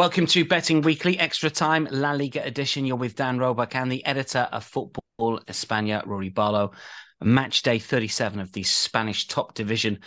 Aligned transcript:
Welcome 0.00 0.24
to 0.28 0.46
Betting 0.46 0.80
Weekly 0.80 1.18
Extra 1.18 1.50
Time 1.50 1.86
La 1.90 2.12
Liga 2.12 2.42
edition. 2.42 2.86
You're 2.86 2.96
with 2.96 3.16
Dan 3.16 3.38
Roebuck 3.38 3.74
and 3.74 3.92
the 3.92 4.02
editor 4.06 4.48
of 4.50 4.64
Football 4.64 5.40
España, 5.46 6.02
Rory 6.06 6.30
Barlow. 6.30 6.72
Match 7.20 7.62
day 7.62 7.78
37 7.78 8.40
of 8.40 8.50
the 8.52 8.62
Spanish 8.62 9.28
top 9.28 9.52
division 9.52 9.98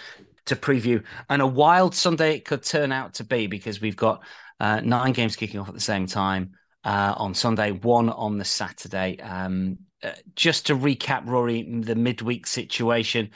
to 0.47 0.55
preview. 0.55 1.03
And 1.29 1.43
a 1.43 1.47
wild 1.47 1.93
Sunday 1.93 2.37
it 2.37 2.43
could 2.43 2.63
turn 2.63 2.91
out 2.91 3.13
to 3.13 3.23
be 3.23 3.45
because 3.45 3.81
we've 3.81 3.95
got 3.95 4.23
uh, 4.59 4.81
nine 4.81 5.13
games 5.13 5.35
kicking 5.35 5.59
off 5.59 5.67
at 5.67 5.75
the 5.75 5.79
same 5.79 6.07
time 6.07 6.53
uh, 6.83 7.13
on 7.15 7.35
Sunday, 7.35 7.69
one 7.69 8.09
on 8.09 8.39
the 8.39 8.45
Saturday. 8.45 9.19
Um, 9.19 9.77
uh, 10.01 10.13
just 10.35 10.65
to 10.65 10.75
recap, 10.75 11.27
Rory, 11.27 11.81
the 11.81 11.93
midweek 11.93 12.47
situation 12.47 13.29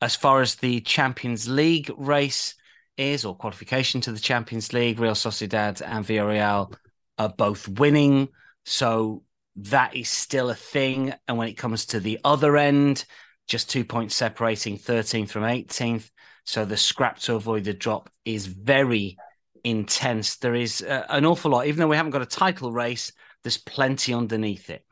as 0.00 0.16
far 0.16 0.40
as 0.40 0.56
the 0.56 0.80
Champions 0.80 1.48
League 1.48 1.92
race 1.96 2.56
is, 2.96 3.24
or 3.24 3.34
qualification 3.34 4.00
to 4.02 4.12
the 4.12 4.20
Champions 4.20 4.72
League. 4.72 4.98
Real 4.98 5.14
Sociedad 5.14 5.82
and 5.84 6.04
Villarreal 6.04 6.74
are 7.18 7.28
both 7.28 7.68
winning. 7.68 8.28
So 8.64 9.22
that 9.56 9.94
is 9.96 10.08
still 10.08 10.50
a 10.50 10.54
thing. 10.54 11.14
And 11.28 11.38
when 11.38 11.48
it 11.48 11.56
comes 11.56 11.86
to 11.86 12.00
the 12.00 12.18
other 12.24 12.56
end, 12.56 13.04
just 13.48 13.70
two 13.70 13.84
points 13.84 14.14
separating 14.14 14.78
13th 14.78 15.30
from 15.30 15.42
18th. 15.42 16.10
So 16.44 16.64
the 16.64 16.76
scrap 16.76 17.18
to 17.20 17.34
avoid 17.34 17.64
the 17.64 17.74
drop 17.74 18.10
is 18.24 18.46
very 18.46 19.16
intense. 19.64 20.36
There 20.36 20.54
is 20.54 20.82
uh, 20.82 21.06
an 21.08 21.24
awful 21.24 21.52
lot, 21.52 21.66
even 21.66 21.80
though 21.80 21.88
we 21.88 21.96
haven't 21.96 22.12
got 22.12 22.22
a 22.22 22.26
title 22.26 22.72
race, 22.72 23.12
there's 23.44 23.58
plenty 23.58 24.14
underneath 24.14 24.70
it. 24.70 24.84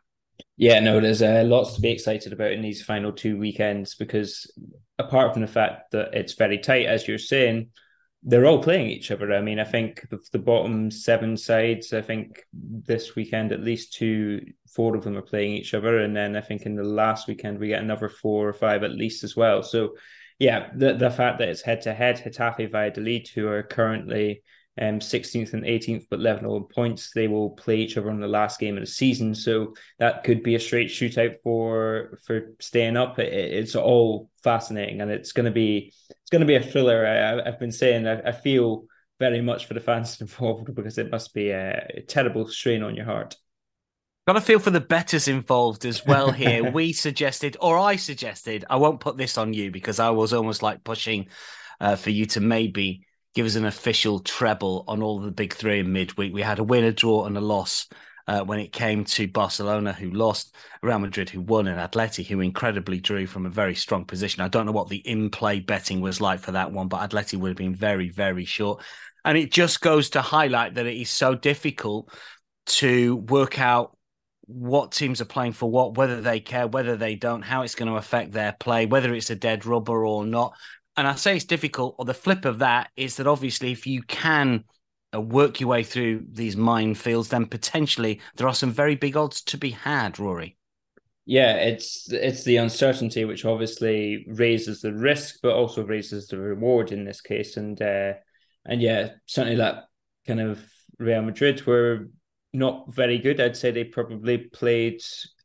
Yeah, 0.57 0.81
no, 0.81 1.01
there's 1.01 1.23
uh, 1.23 1.43
lots 1.47 1.75
to 1.75 1.81
be 1.81 1.91
excited 1.91 2.33
about 2.33 2.53
in 2.53 2.63
these 2.63 2.83
final 2.83 3.13
two 3.13 3.39
weekends 3.39 3.95
because 3.95 4.51
apart 4.99 5.33
from 5.33 5.43
the 5.43 5.49
fact 5.49 5.93
that 5.93 6.11
it's 6.13 6.35
very 6.35 6.59
tight, 6.59 6.87
as 6.87 7.09
you're 7.09 7.19
saying, 7.19 7.71
they're 8.23 8.47
all 8.47 8.63
playing 8.63 8.89
each 8.89 9.11
other. 9.11 9.33
I 9.33 9.41
mean, 9.41 9.59
I 9.59 9.65
think 9.65 10.09
the, 10.11 10.19
the, 10.33 10.39
bottom 10.39 10.91
seven 10.91 11.37
sides, 11.37 11.93
I 11.93 12.03
think 12.03 12.45
this 12.53 13.15
weekend 13.15 13.51
at 13.51 13.65
least 13.65 13.95
two, 13.95 14.45
four 14.69 14.95
of 14.95 15.05
them 15.05 15.17
are 15.17 15.23
playing 15.23 15.53
each 15.53 15.73
other, 15.73 16.01
and 16.01 16.15
then 16.15 16.37
I 16.37 16.43
think 16.43 16.63
in 16.63 16.75
the 16.75 16.85
last 16.85 17.29
weekend 17.29 17.59
we 17.59 17.69
get 17.69 17.83
another 17.83 18.11
four 18.11 18.49
or 18.49 18.53
five 18.53 18.83
at 18.83 18.93
least 18.93 19.25
as 19.25 19.37
well. 19.37 19.63
So, 19.63 19.95
yeah, 20.39 20.69
the 20.75 20.95
the 20.95 21.11
fact 21.11 21.39
that 21.39 21.49
it's 21.49 21.63
head 21.63 21.83
to 21.83 21.95
head, 21.95 22.17
Getafe 22.17 22.71
Valladolid, 22.71 23.29
who 23.29 23.49
are 23.49 23.63
currently 23.63 24.43
um, 24.81 24.99
16th 24.99 25.53
and 25.53 25.65
18th, 25.65 26.07
but 26.11 26.21
level 26.21 26.63
points. 26.63 27.13
They 27.15 27.29
will 27.29 27.51
play 27.51 27.77
each 27.77 27.97
other 27.97 28.11
in 28.11 28.21
the 28.21 28.27
last 28.27 28.59
game 28.59 28.77
of 28.77 28.83
the 28.83 28.87
season, 28.87 29.35
so 29.35 29.75
that 29.99 30.25
could 30.25 30.43
be 30.43 30.55
a 30.55 30.61
straight 30.61 30.89
shootout 30.89 31.37
for 31.43 32.19
for 32.27 32.53
staying 32.61 32.97
up. 32.97 33.19
It, 33.19 33.33
it's 33.33 33.77
all 33.77 34.31
fascinating, 34.43 35.01
and 35.01 35.11
it's 35.11 35.33
going 35.33 35.47
to 35.47 35.53
be 35.53 35.93
it's 36.09 36.31
going 36.31 36.41
to 36.41 36.47
be 36.47 36.57
a 36.57 36.63
thriller. 36.63 37.07
I, 37.07 37.51
have 37.51 37.61
been 37.61 37.73
saying 37.73 38.07
I, 38.07 38.21
I, 38.21 38.33
feel 38.33 38.85
very 39.19 39.41
much 39.41 39.67
for 39.67 39.75
the 39.75 39.81
fans 39.81 40.21
involved 40.21 40.75
because 40.75 40.97
it 40.99 41.11
must 41.11 41.35
be 41.35 41.51
a, 41.51 41.87
a 41.97 42.01
terrible 42.03 42.49
strain 42.49 42.83
on 42.83 42.97
your 42.97 43.05
heart. 43.05 43.37
Got 44.27 44.37
a 44.37 44.41
feel 44.41 44.59
for 44.59 44.71
the 44.71 44.81
betters 44.81 45.29
involved 45.29 45.85
as 45.85 46.07
well 46.07 46.31
here. 46.31 46.71
we 46.73 46.93
suggested, 46.93 47.57
or 47.61 47.79
I 47.79 47.97
suggested, 47.97 48.65
I 48.71 48.77
won't 48.77 49.01
put 49.01 49.17
this 49.17 49.37
on 49.37 49.53
you 49.53 49.71
because 49.71 49.99
I 49.99 50.11
was 50.11 50.33
almost 50.33 50.63
like 50.63 50.85
pushing 50.85 51.29
uh, 51.81 51.97
for 51.97 52.11
you 52.11 52.27
to 52.27 52.41
maybe 52.41 53.07
give 53.35 53.47
us 53.47 53.55
an 53.55 53.65
official 53.65 54.19
treble 54.21 54.85
on 54.89 55.03
all 55.03 55.21
the 55.21 55.31
big 55.31 55.55
three 55.55 55.81
in 55.81 55.93
midweek. 55.93 56.33
We 56.33 56.43
had 56.43 56.59
a 56.59 56.65
win, 56.65 56.85
a 56.85 56.93
draw, 56.93 57.27
and 57.27 57.37
a 57.37 57.41
loss 57.41 57.89
uh, 58.27 58.43
when 58.43 58.61
it 58.61 58.73
came 58.73 59.05
to 59.05 59.27
Barcelona, 59.29 59.93
who 59.93 60.11
lost, 60.11 60.55
Real 60.83 60.99
Madrid, 60.99 61.31
who 61.31 61.41
won, 61.41 61.67
and 61.67 61.79
Atleti, 61.79 62.27
who 62.27 62.41
incredibly 62.41 63.01
drew 63.01 63.27
from 63.27 63.47
a 63.47 63.51
very 63.51 63.75
strong 63.75 64.05
position. 64.05 64.43
I 64.43 64.49
don't 64.49 64.67
know 64.67 64.73
what 64.73 64.89
the 64.89 64.99
in-play 64.99 65.61
betting 65.61 66.01
was 66.01 66.21
like 66.21 66.41
for 66.41 66.53
that 66.53 66.73
one, 66.73 66.89
but 66.89 67.09
Atleti 67.09 67.39
would 67.39 67.49
have 67.49 67.57
been 67.57 67.75
very, 67.75 68.09
very 68.09 68.45
short. 68.45 68.83
And 69.25 69.37
it 69.37 69.51
just 69.51 69.81
goes 69.81 70.11
to 70.11 70.23
highlight 70.23 70.75
that 70.75 70.87
it 70.87 71.01
is 71.01 71.11
so 71.11 71.35
difficult 71.35 72.13
to 72.67 73.17
work 73.17 73.59
out 73.59 73.97
what 74.47 74.93
teams 74.93 75.21
are 75.21 75.27
playing 75.27 75.53
for 75.53 75.71
what, 75.71 75.97
whether 75.97 76.21
they 76.21 76.41
care, 76.41 76.67
whether 76.67 76.97
they 76.97 77.15
don't, 77.15 77.43
how 77.43 77.63
it's 77.63 77.75
going 77.75 77.91
to 77.91 77.99
affect 77.99 78.33
their 78.33 78.53
play, 78.59 78.87
whether 78.87 79.15
it's 79.15 79.31
a 79.31 79.37
dead 79.37 79.65
rubber 79.65 80.05
or 80.05 80.27
not 80.27 80.55
and 81.01 81.09
I 81.09 81.15
say 81.15 81.35
it's 81.35 81.47
difficult, 81.47 81.95
or 81.99 82.05
the 82.05 82.13
flip 82.13 82.45
of 82.45 82.59
that 82.59 82.91
is 82.95 83.17
that 83.17 83.27
obviously, 83.27 83.73
if 83.73 83.87
you 83.87 84.03
can 84.03 84.65
uh, 85.15 85.21
work 85.23 85.59
your 85.59 85.71
way 85.71 85.83
through 85.83 86.27
these 86.31 86.57
minefields, 86.57 87.31
then 87.31 87.47
potentially 87.47 88.21
there 88.37 88.47
are 88.47 88.53
some 88.53 88.71
very 88.71 88.97
big 88.97 89.17
odds 89.17 89.41
to 89.45 89.57
be 89.57 89.71
had, 89.71 90.19
Rory. 90.19 90.59
Yeah, 91.25 91.55
it's 91.55 92.13
it's 92.13 92.45
the 92.45 92.59
uncertainty 92.59 93.25
which 93.25 93.47
obviously 93.47 94.27
raises 94.29 94.83
the 94.83 94.93
risk, 94.93 95.37
but 95.43 95.55
also 95.55 95.83
raises 95.83 96.27
the 96.27 96.37
reward 96.37 96.93
in 96.93 97.07
this 97.07 97.23
case. 97.23 97.57
And 97.57 97.81
uh, 97.81 98.13
and 98.67 98.83
yeah, 98.83 99.13
certainly 99.25 99.57
that 99.57 99.85
kind 100.27 100.41
of 100.43 100.63
Real 100.99 101.23
Madrid 101.23 101.65
were 101.65 102.11
not 102.53 102.95
very 102.95 103.17
good. 103.17 103.41
I'd 103.41 103.57
say 103.57 103.71
they 103.71 103.85
probably 103.85 104.37
played 104.37 105.01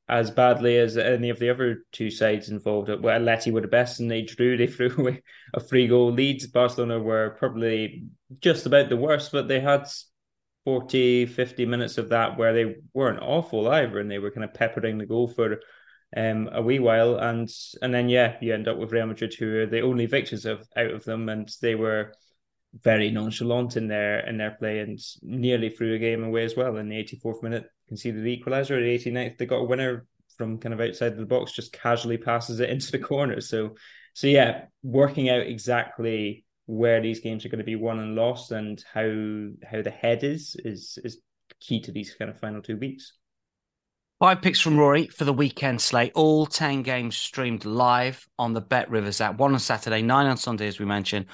as 0.07 0.29
badly 0.29 0.77
as 0.77 0.97
any 0.97 1.29
of 1.29 1.39
the 1.39 1.49
other 1.49 1.83
two 1.91 2.11
sides 2.11 2.49
involved. 2.49 2.89
Well, 2.89 3.19
Atleti 3.19 3.51
were 3.51 3.61
the 3.61 3.67
best 3.67 3.99
and 3.99 4.09
they 4.09 4.21
drew. 4.21 4.55
They 4.55 4.67
threw 4.67 4.91
away 4.97 5.23
a 5.53 5.59
free 5.59 5.87
goal 5.87 6.11
lead. 6.11 6.43
Barcelona 6.53 6.99
were 6.99 7.35
probably 7.39 8.05
just 8.39 8.65
about 8.65 8.89
the 8.89 8.97
worst, 8.97 9.31
but 9.31 9.47
they 9.47 9.59
had 9.59 9.87
40, 10.65 11.25
50 11.25 11.65
minutes 11.65 11.97
of 11.97 12.09
that 12.09 12.37
where 12.37 12.53
they 12.53 12.75
weren't 12.93 13.21
awful 13.21 13.67
either 13.67 13.99
and 13.99 14.09
they 14.09 14.19
were 14.19 14.31
kind 14.31 14.43
of 14.43 14.53
peppering 14.53 14.97
the 14.97 15.05
goal 15.05 15.27
for 15.27 15.59
um, 16.15 16.49
a 16.51 16.61
wee 16.61 16.79
while. 16.79 17.17
And 17.17 17.49
and 17.81 17.93
then, 17.93 18.07
yeah, 18.07 18.37
you 18.41 18.53
end 18.53 18.67
up 18.67 18.77
with 18.77 18.91
Real 18.91 19.07
Madrid, 19.07 19.33
who 19.33 19.59
are 19.59 19.65
the 19.65 19.81
only 19.81 20.05
victors 20.05 20.45
of 20.45 20.67
out 20.77 20.91
of 20.91 21.03
them. 21.03 21.29
And 21.29 21.49
they 21.61 21.73
were 21.73 22.13
very 22.83 23.09
nonchalant 23.11 23.77
in 23.77 23.87
their 23.87 24.19
in 24.27 24.37
their 24.37 24.51
play 24.51 24.79
and 24.79 24.99
nearly 25.21 25.69
threw 25.69 25.95
a 25.95 25.99
game 25.99 26.23
away 26.23 26.43
as 26.43 26.55
well 26.55 26.77
in 26.77 26.89
the 26.89 26.95
84th 26.95 27.41
minute 27.41 27.69
conceded 27.87 28.23
the 28.23 28.37
equaliser 28.37 28.77
at 28.77 29.03
the 29.03 29.11
89th. 29.11 29.37
They 29.37 29.45
got 29.45 29.57
a 29.57 29.63
winner 29.63 30.05
from 30.37 30.57
kind 30.57 30.73
of 30.73 30.81
outside 30.81 31.15
the 31.15 31.25
box, 31.25 31.51
just 31.51 31.73
casually 31.73 32.17
passes 32.17 32.59
it 32.59 32.69
into 32.71 32.91
the 32.91 32.99
corner. 32.99 33.41
So, 33.41 33.75
so 34.13 34.27
yeah, 34.27 34.65
working 34.83 35.29
out 35.29 35.47
exactly 35.47 36.45
where 36.65 37.01
these 37.01 37.19
games 37.19 37.45
are 37.45 37.49
going 37.49 37.59
to 37.59 37.65
be 37.65 37.75
won 37.75 37.99
and 37.99 38.15
lost 38.15 38.51
and 38.51 38.83
how 38.91 39.03
how 39.69 39.81
the 39.83 39.91
head 39.91 40.23
is 40.23 40.55
is 40.65 40.97
is 41.03 41.19
key 41.59 41.79
to 41.79 41.91
these 41.91 42.15
kind 42.15 42.31
of 42.31 42.39
final 42.39 42.61
two 42.61 42.77
weeks. 42.77 43.13
Five 44.19 44.41
picks 44.41 44.61
from 44.61 44.77
Rory 44.77 45.07
for 45.07 45.25
the 45.25 45.33
weekend 45.33 45.81
slate. 45.81 46.13
All 46.15 46.45
10 46.45 46.83
games 46.83 47.17
streamed 47.17 47.65
live 47.65 48.25
on 48.39 48.53
the 48.53 48.61
Bet 48.61 48.89
Rivers 48.89 49.19
app. 49.19 49.37
One 49.37 49.51
on 49.51 49.59
Saturday, 49.59 50.01
nine 50.01 50.25
on 50.25 50.37
Sunday, 50.37 50.67
as 50.67 50.79
we 50.79 50.85
mentioned. 50.85 51.25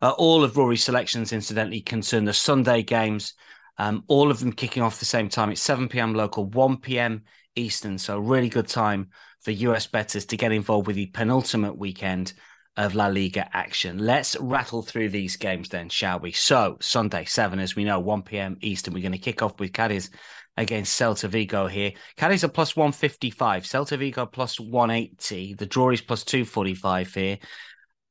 Uh, 0.00 0.10
all 0.18 0.44
of 0.44 0.56
Rory's 0.56 0.84
selections, 0.84 1.32
incidentally, 1.32 1.80
concern 1.80 2.24
the 2.24 2.32
Sunday 2.32 2.82
games. 2.82 3.34
Um, 3.78 4.04
all 4.08 4.30
of 4.30 4.40
them 4.40 4.52
kicking 4.52 4.82
off 4.82 4.98
the 4.98 5.04
same 5.04 5.28
time. 5.28 5.50
It's 5.50 5.62
7 5.62 5.88
p.m. 5.88 6.14
local, 6.14 6.46
1 6.46 6.78
p.m. 6.78 7.22
Eastern. 7.54 7.98
So, 7.98 8.18
really 8.18 8.48
good 8.48 8.68
time 8.68 9.08
for 9.40 9.50
US 9.52 9.86
bettors 9.86 10.26
to 10.26 10.36
get 10.36 10.52
involved 10.52 10.86
with 10.86 10.96
the 10.96 11.06
penultimate 11.06 11.76
weekend 11.76 12.32
of 12.76 12.94
La 12.94 13.08
Liga 13.08 13.48
action. 13.52 13.98
Let's 13.98 14.36
rattle 14.38 14.82
through 14.82 15.10
these 15.10 15.36
games 15.36 15.68
then, 15.68 15.88
shall 15.88 16.20
we? 16.20 16.32
So, 16.32 16.76
Sunday, 16.80 17.24
7, 17.24 17.58
as 17.58 17.74
we 17.74 17.84
know, 17.84 17.98
1 17.98 18.22
p.m. 18.22 18.56
Eastern. 18.60 18.94
We're 18.94 19.02
going 19.02 19.12
to 19.12 19.18
kick 19.18 19.42
off 19.42 19.58
with 19.58 19.72
Cadiz 19.72 20.10
against 20.56 21.00
Celta 21.00 21.28
Vigo 21.28 21.66
here. 21.66 21.92
Cadiz 22.16 22.44
are 22.44 22.48
plus 22.48 22.76
155, 22.76 23.64
Celta 23.64 23.98
Vigo 23.98 24.26
plus 24.26 24.58
180. 24.60 25.54
The 25.54 25.66
draw 25.66 25.90
is 25.90 26.00
plus 26.00 26.24
245 26.24 27.14
here. 27.14 27.38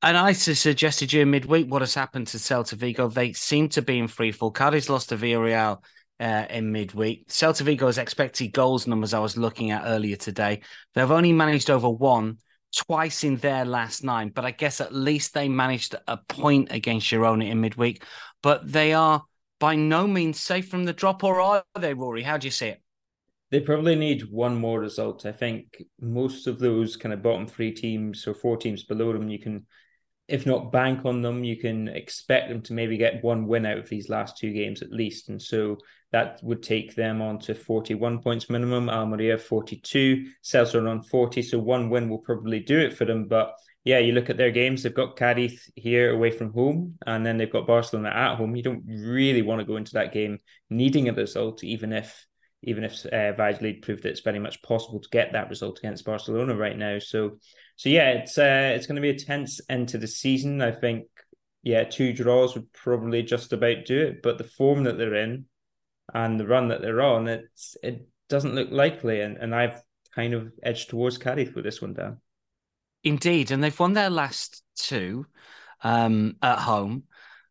And 0.03 0.15
I 0.15 0.33
suggested 0.33 1.11
you 1.11 1.25
midweek 1.25 1.71
what 1.71 1.81
has 1.81 1.95
happened 1.95 2.27
to 2.27 2.37
Celta 2.37 2.75
Vigo. 2.75 3.07
They 3.07 3.33
seem 3.33 3.69
to 3.69 3.81
be 3.81 3.97
in 3.97 4.07
free 4.07 4.31
fall. 4.31 4.51
Cadiz 4.51 4.89
lost 4.89 5.09
to 5.09 5.17
Villarreal 5.17 5.83
uh, 6.19 6.45
in 6.49 6.71
midweek. 6.71 7.27
Celta 7.29 7.63
Vigo's 7.63 7.97
expected 7.97 8.49
goals 8.49 8.85
numbers 8.85 9.15
I 9.15 9.19
was 9.19 9.37
looking 9.37 9.71
at 9.71 9.85
earlier 9.85 10.15
today. 10.15 10.61
They've 10.93 11.09
only 11.09 11.33
managed 11.33 11.71
over 11.71 11.89
one 11.89 12.37
twice 12.75 13.23
in 13.23 13.37
their 13.37 13.65
last 13.65 14.03
nine, 14.03 14.29
but 14.29 14.45
I 14.45 14.51
guess 14.51 14.81
at 14.81 14.93
least 14.93 15.33
they 15.33 15.49
managed 15.49 15.95
a 16.07 16.17
point 16.17 16.71
against 16.71 17.07
Girona 17.07 17.49
in 17.49 17.59
midweek. 17.59 18.03
But 18.43 18.71
they 18.71 18.93
are 18.93 19.23
by 19.59 19.75
no 19.75 20.05
means 20.05 20.39
safe 20.39 20.69
from 20.69 20.85
the 20.85 20.93
drop, 20.93 21.23
or 21.23 21.41
are 21.41 21.63
they, 21.79 21.95
Rory? 21.95 22.21
How 22.21 22.37
do 22.37 22.45
you 22.45 22.51
see 22.51 22.67
it? 22.67 22.83
They 23.49 23.61
probably 23.61 23.95
need 23.95 24.29
one 24.29 24.55
more 24.55 24.79
result. 24.79 25.25
I 25.25 25.31
think 25.31 25.81
most 25.99 26.45
of 26.45 26.59
those 26.59 26.97
kind 26.97 27.13
of 27.13 27.23
bottom 27.23 27.47
three 27.47 27.71
teams 27.71 28.27
or 28.27 28.35
four 28.35 28.57
teams 28.57 28.83
below 28.83 29.13
them, 29.13 29.29
you 29.29 29.39
can 29.39 29.65
if 30.27 30.45
not 30.45 30.71
bank 30.71 31.05
on 31.05 31.21
them, 31.21 31.43
you 31.43 31.55
can 31.55 31.87
expect 31.87 32.49
them 32.49 32.61
to 32.63 32.73
maybe 32.73 32.97
get 32.97 33.23
one 33.23 33.47
win 33.47 33.65
out 33.65 33.77
of 33.77 33.87
these 33.87 34.09
last 34.09 34.37
two 34.37 34.51
games 34.51 34.81
at 34.81 34.91
least. 34.91 35.29
And 35.29 35.41
so 35.41 35.77
that 36.11 36.39
would 36.43 36.61
take 36.61 36.95
them 36.95 37.21
on 37.21 37.39
to 37.39 37.55
41 37.55 38.19
points 38.21 38.49
minimum. 38.49 38.89
Almeria 38.89 39.37
42, 39.37 40.27
Celta 40.43 40.89
on 40.89 41.01
40. 41.03 41.41
So 41.41 41.59
one 41.59 41.89
win 41.89 42.09
will 42.09 42.19
probably 42.19 42.59
do 42.59 42.77
it 42.79 42.97
for 42.97 43.05
them. 43.05 43.27
But 43.27 43.53
yeah, 43.85 43.99
you 43.99 44.11
look 44.11 44.29
at 44.29 44.35
their 44.35 44.51
games, 44.51 44.83
they've 44.83 44.93
got 44.93 45.15
Cadiz 45.15 45.71
here 45.75 46.11
away 46.11 46.31
from 46.31 46.51
home, 46.51 46.97
and 47.05 47.25
then 47.25 47.37
they've 47.37 47.51
got 47.51 47.65
Barcelona 47.65 48.09
at 48.09 48.35
home. 48.35 48.53
You 48.53 48.63
don't 48.63 48.83
really 48.85 49.41
want 49.41 49.59
to 49.61 49.65
go 49.65 49.77
into 49.77 49.93
that 49.93 50.11
game 50.11 50.39
needing 50.69 51.07
a 51.07 51.13
result, 51.13 51.63
even 51.63 51.93
if 51.93 52.25
even 52.63 52.83
if 52.83 53.05
uh, 53.05 53.31
Valladolid 53.33 53.83
proved 53.83 54.03
that 54.03 54.09
it's 54.09 54.21
very 54.21 54.39
much 54.39 54.61
possible 54.61 54.99
to 54.99 55.09
get 55.09 55.31
that 55.31 55.49
result 55.49 55.77
against 55.77 56.03
Barcelona 56.03 56.55
right 56.55 56.77
now. 56.77 56.99
So 56.99 57.37
so 57.77 57.89
yeah, 57.89 58.09
it's 58.09 58.37
uh, 58.37 58.73
it's 58.75 58.87
going 58.87 58.95
to 58.95 59.01
be 59.01 59.11
a 59.11 59.17
tense 59.17 59.61
end 59.69 59.89
to 59.89 59.99
the 59.99 60.07
season. 60.07 60.61
I 60.61 60.71
think 60.71 61.05
yeah, 61.61 61.83
two 61.83 62.11
draws 62.11 62.55
would 62.55 62.73
probably 62.73 63.21
just 63.21 63.53
about 63.53 63.85
do 63.85 63.99
it. 63.99 64.23
But 64.23 64.39
the 64.39 64.43
form 64.43 64.83
that 64.83 64.97
they're 64.97 65.15
in 65.15 65.45
and 66.13 66.39
the 66.39 66.47
run 66.47 66.69
that 66.69 66.81
they're 66.81 67.01
on, 67.01 67.27
it's 67.27 67.77
it 67.83 68.07
doesn't 68.29 68.55
look 68.55 68.71
likely. 68.71 69.21
And 69.21 69.37
and 69.37 69.53
I've 69.53 69.79
kind 70.15 70.33
of 70.33 70.51
edged 70.63 70.89
towards 70.89 71.19
Cadiz 71.19 71.53
with 71.53 71.63
this 71.63 71.81
one, 71.81 71.93
Dan. 71.93 72.17
Indeed, 73.03 73.51
and 73.51 73.63
they've 73.63 73.79
won 73.79 73.93
their 73.93 74.09
last 74.09 74.63
two 74.75 75.27
um, 75.83 76.35
at 76.41 76.57
home. 76.57 77.03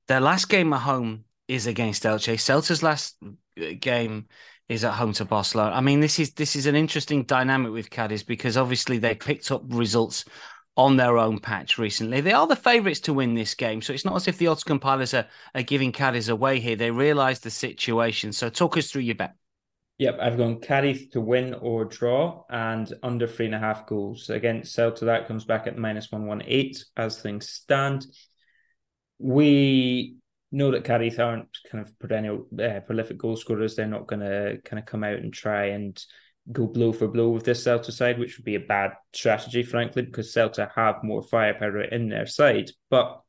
Their 0.08 0.20
last 0.20 0.48
game 0.48 0.72
at 0.72 0.80
home 0.80 1.24
is 1.46 1.68
against 1.68 2.02
Elche. 2.02 2.34
Celta's 2.34 2.82
last 2.82 3.16
uh, 3.22 3.64
game 3.78 4.26
is 4.68 4.84
at 4.84 4.94
home 4.94 5.12
to 5.14 5.24
Barcelona. 5.24 5.74
I 5.74 5.80
mean, 5.80 6.00
this 6.00 6.18
is 6.18 6.32
this 6.32 6.56
is 6.56 6.66
an 6.66 6.76
interesting 6.76 7.22
dynamic 7.24 7.72
with 7.72 7.90
Cadiz 7.90 8.22
because 8.22 8.56
obviously 8.56 8.98
they 8.98 9.14
picked 9.14 9.50
up 9.50 9.62
results 9.68 10.24
on 10.76 10.96
their 10.96 11.16
own 11.16 11.38
patch 11.38 11.78
recently. 11.78 12.20
They 12.20 12.32
are 12.32 12.46
the 12.46 12.56
favourites 12.56 13.00
to 13.00 13.14
win 13.14 13.34
this 13.34 13.54
game, 13.54 13.80
so 13.80 13.92
it's 13.92 14.04
not 14.04 14.16
as 14.16 14.28
if 14.28 14.38
the 14.38 14.48
odds 14.48 14.64
compilers 14.64 15.14
are, 15.14 15.26
are 15.54 15.62
giving 15.62 15.92
Cadiz 15.92 16.28
away 16.28 16.60
here. 16.60 16.76
They 16.76 16.90
realise 16.90 17.38
the 17.38 17.50
situation. 17.50 18.32
So 18.32 18.50
talk 18.50 18.76
us 18.76 18.90
through 18.90 19.02
your 19.02 19.14
bet. 19.14 19.34
Yep, 19.98 20.18
I've 20.20 20.36
gone 20.36 20.60
Cadiz 20.60 21.08
to 21.12 21.22
win 21.22 21.54
or 21.54 21.86
draw 21.86 22.44
and 22.50 22.92
under 23.02 23.26
three 23.26 23.46
and 23.46 23.54
a 23.54 23.58
half 23.58 23.86
goals. 23.86 24.28
Against 24.28 24.76
Celta, 24.76 25.06
that 25.06 25.26
comes 25.26 25.46
back 25.46 25.66
at 25.66 25.78
minus 25.78 26.12
118 26.12 26.74
as 26.98 27.22
things 27.22 27.48
stand. 27.48 28.04
We 29.18 30.16
know 30.52 30.70
that 30.70 30.84
Cadiz 30.84 31.18
aren't 31.18 31.48
kind 31.70 31.84
of 31.84 31.98
perennial 31.98 32.46
uh, 32.60 32.80
prolific 32.80 33.18
goal 33.18 33.36
scorers. 33.36 33.74
They're 33.74 33.86
not 33.86 34.06
going 34.06 34.20
to 34.20 34.58
kind 34.64 34.78
of 34.78 34.86
come 34.86 35.04
out 35.04 35.18
and 35.18 35.32
try 35.32 35.66
and 35.66 36.00
go 36.52 36.66
blow 36.66 36.92
for 36.92 37.08
blow 37.08 37.30
with 37.30 37.44
this 37.44 37.64
Celta 37.64 37.90
side, 37.90 38.18
which 38.18 38.38
would 38.38 38.44
be 38.44 38.54
a 38.54 38.60
bad 38.60 38.92
strategy, 39.12 39.62
frankly, 39.62 40.02
because 40.02 40.32
Celta 40.32 40.70
have 40.74 41.02
more 41.02 41.22
firepower 41.22 41.82
in 41.82 42.08
their 42.08 42.26
side. 42.26 42.70
But 42.90 43.20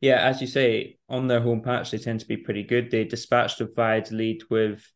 yeah, 0.00 0.20
as 0.20 0.40
you 0.40 0.46
say, 0.46 0.98
on 1.08 1.26
their 1.26 1.40
home 1.40 1.62
patch, 1.62 1.90
they 1.90 1.98
tend 1.98 2.20
to 2.20 2.26
be 2.26 2.36
pretty 2.36 2.62
good. 2.62 2.90
They 2.90 3.04
dispatched 3.04 3.60
of 3.60 3.70
lead 4.12 4.42
with 4.50 4.86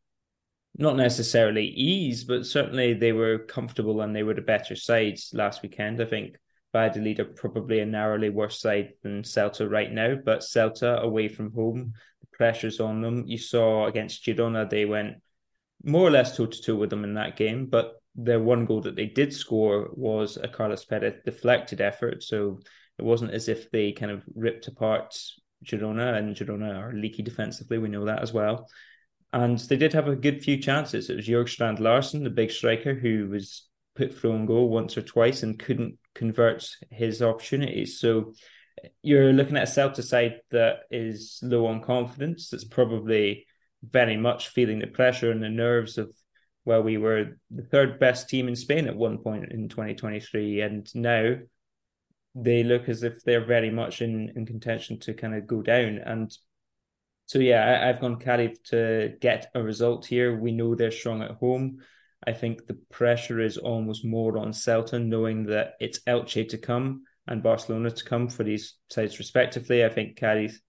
not 0.76 0.96
necessarily 0.96 1.66
ease, 1.66 2.24
but 2.24 2.46
certainly 2.46 2.94
they 2.94 3.12
were 3.12 3.38
comfortable 3.38 4.00
and 4.00 4.14
they 4.14 4.22
were 4.22 4.34
the 4.34 4.42
better 4.42 4.76
side 4.76 5.18
last 5.32 5.62
weekend. 5.62 6.00
I 6.00 6.06
think 6.06 6.36
Valladolid 6.72 7.20
are 7.20 7.26
probably 7.26 7.80
a 7.80 7.86
narrowly 7.86 8.30
worse 8.30 8.60
side 8.60 8.94
than 9.02 9.22
Celta 9.22 9.70
right 9.70 9.92
now, 9.92 10.14
but 10.14 10.40
Celta 10.40 11.00
away 11.00 11.28
from 11.28 11.52
home, 11.52 11.92
the 12.20 12.26
pressure's 12.36 12.80
on 12.80 13.02
them. 13.02 13.24
You 13.26 13.38
saw 13.38 13.86
against 13.86 14.24
Girona, 14.24 14.68
they 14.68 14.84
went 14.84 15.16
more 15.84 16.06
or 16.06 16.10
less 16.10 16.36
toe 16.36 16.46
to 16.46 16.62
toe 16.62 16.76
with 16.76 16.90
them 16.90 17.04
in 17.04 17.14
that 17.14 17.36
game, 17.36 17.66
but 17.66 17.94
their 18.14 18.40
one 18.40 18.64
goal 18.64 18.80
that 18.82 18.96
they 18.96 19.06
did 19.06 19.32
score 19.32 19.90
was 19.92 20.36
a 20.36 20.48
Carles 20.48 20.84
Pérez 20.84 21.22
deflected 21.24 21.80
effort. 21.80 22.22
So 22.22 22.60
it 22.98 23.04
wasn't 23.04 23.32
as 23.32 23.48
if 23.48 23.70
they 23.70 23.92
kind 23.92 24.12
of 24.12 24.22
ripped 24.34 24.68
apart 24.68 25.18
Girona, 25.64 26.16
and 26.16 26.34
Girona 26.34 26.76
are 26.76 26.92
leaky 26.92 27.22
defensively. 27.22 27.78
We 27.78 27.88
know 27.88 28.04
that 28.06 28.22
as 28.22 28.32
well. 28.32 28.68
And 29.32 29.58
they 29.58 29.76
did 29.76 29.92
have 29.94 30.08
a 30.08 30.16
good 30.16 30.42
few 30.42 30.58
chances. 30.58 31.08
It 31.08 31.16
was 31.16 31.26
Jørgen 31.26 31.48
Strand 31.48 31.80
Larsen, 31.80 32.22
the 32.22 32.30
big 32.30 32.50
striker, 32.50 32.94
who 32.94 33.28
was 33.30 33.68
put 33.94 34.14
through 34.14 34.32
on 34.32 34.46
goal 34.46 34.68
once 34.68 34.96
or 34.96 35.02
twice 35.02 35.42
and 35.42 35.58
couldn't 35.58 35.98
convert 36.14 36.66
his 36.90 37.22
opportunities. 37.22 37.98
So 37.98 38.34
you're 39.02 39.32
looking 39.32 39.56
at 39.56 39.68
a 39.68 39.70
Celta 39.70 40.02
side 40.02 40.40
that 40.50 40.80
is 40.90 41.40
low 41.42 41.66
on 41.66 41.82
confidence. 41.82 42.48
That's 42.50 42.64
probably 42.64 43.46
very 43.82 44.16
much 44.16 44.48
feeling 44.48 44.78
the 44.78 44.86
pressure 44.86 45.30
and 45.30 45.42
the 45.42 45.48
nerves 45.48 45.98
of 45.98 46.12
well, 46.64 46.82
we 46.82 46.96
were 46.96 47.38
the 47.50 47.62
third 47.62 47.98
best 47.98 48.28
team 48.28 48.48
in 48.48 48.54
Spain 48.56 48.86
at 48.86 48.96
one 48.96 49.18
point 49.18 49.50
in 49.50 49.68
2023, 49.68 50.60
and 50.60 50.88
now 50.94 51.34
they 52.34 52.62
look 52.62 52.88
as 52.88 53.02
if 53.02 53.22
they're 53.24 53.44
very 53.44 53.70
much 53.70 54.00
in, 54.00 54.32
in 54.36 54.46
contention 54.46 54.98
to 55.00 55.12
kind 55.12 55.34
of 55.34 55.46
go 55.46 55.60
down. 55.60 55.98
And 55.98 56.32
so, 57.26 57.40
yeah, 57.40 57.80
I, 57.82 57.86
have 57.88 58.00
gone 58.00 58.18
Cadiz 58.18 58.58
to 58.66 59.14
get 59.20 59.50
a 59.54 59.62
result 59.62 60.06
here. 60.06 60.38
We 60.38 60.52
know 60.52 60.74
they're 60.74 60.90
strong 60.90 61.22
at 61.22 61.32
home. 61.32 61.78
I 62.26 62.32
think 62.32 62.66
the 62.66 62.78
pressure 62.90 63.40
is 63.40 63.56
almost 63.56 64.04
more 64.04 64.38
on 64.38 64.52
Celta, 64.52 65.04
knowing 65.04 65.46
that 65.46 65.74
it's 65.80 66.00
Elche 66.00 66.48
to 66.48 66.58
come 66.58 67.02
and 67.26 67.42
Barcelona 67.42 67.90
to 67.90 68.04
come 68.04 68.28
for 68.28 68.44
these 68.44 68.74
sides 68.90 69.18
respectively. 69.18 69.84
I 69.84 69.88
think 69.88 70.16
Cadiz 70.16 70.60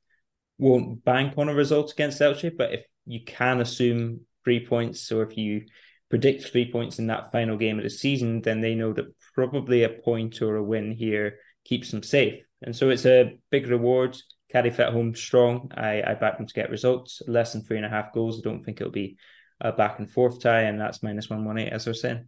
won't 0.58 1.04
bank 1.04 1.34
on 1.38 1.50
a 1.50 1.54
result 1.54 1.92
against 1.92 2.22
Elche, 2.22 2.56
but 2.58 2.74
if 2.74 2.86
you 3.06 3.24
can 3.26 3.62
assume 3.62 4.22
three 4.44 4.66
points, 4.66 5.12
or 5.12 5.24
if 5.24 5.38
you 5.38 5.66
predict 6.10 6.44
three 6.44 6.72
points 6.72 7.00
in 7.00 7.08
that 7.08 7.32
final 7.32 7.58
game 7.58 7.78
of 7.78 7.84
the 7.84 7.90
season, 7.90 8.42
then 8.42 8.62
they 8.62 8.76
know 8.76 8.94
that 8.94 9.14
probably 9.34 9.84
a 9.84 9.90
point 9.90 10.42
or 10.42 10.56
a 10.56 10.64
win 10.64 10.92
here 10.92 11.38
keeps 11.66 11.92
them 11.92 12.04
safe. 12.04 12.44
And 12.62 12.76
so 12.76 12.90
it's 12.90 13.06
a 13.06 13.38
big 13.52 13.68
reward. 13.68 14.18
Cadiz 14.52 14.80
at 14.80 14.94
home 14.94 15.16
strong. 15.16 15.72
I, 15.76 16.04
I 16.06 16.14
back 16.14 16.38
them 16.38 16.48
to 16.48 16.54
get 16.54 16.70
results. 16.70 17.22
Less 17.28 17.54
than 17.54 17.64
three 17.64 17.78
and 17.78 17.86
a 17.86 17.90
half 17.90 18.14
goals. 18.14 18.40
I 18.40 18.42
don't 18.44 18.64
think 18.64 18.80
it'll 18.80 18.94
be 18.94 19.18
a 19.64 19.72
back 19.72 19.98
and 19.98 20.10
forth 20.10 20.42
tie, 20.42 20.64
and 20.64 20.80
that's 20.80 21.02
minus 21.02 21.30
one 21.30 21.46
one 21.46 21.58
eight, 21.58 21.74
as 21.74 21.88
I 21.88 21.92
was 21.92 22.02
saying. 22.02 22.28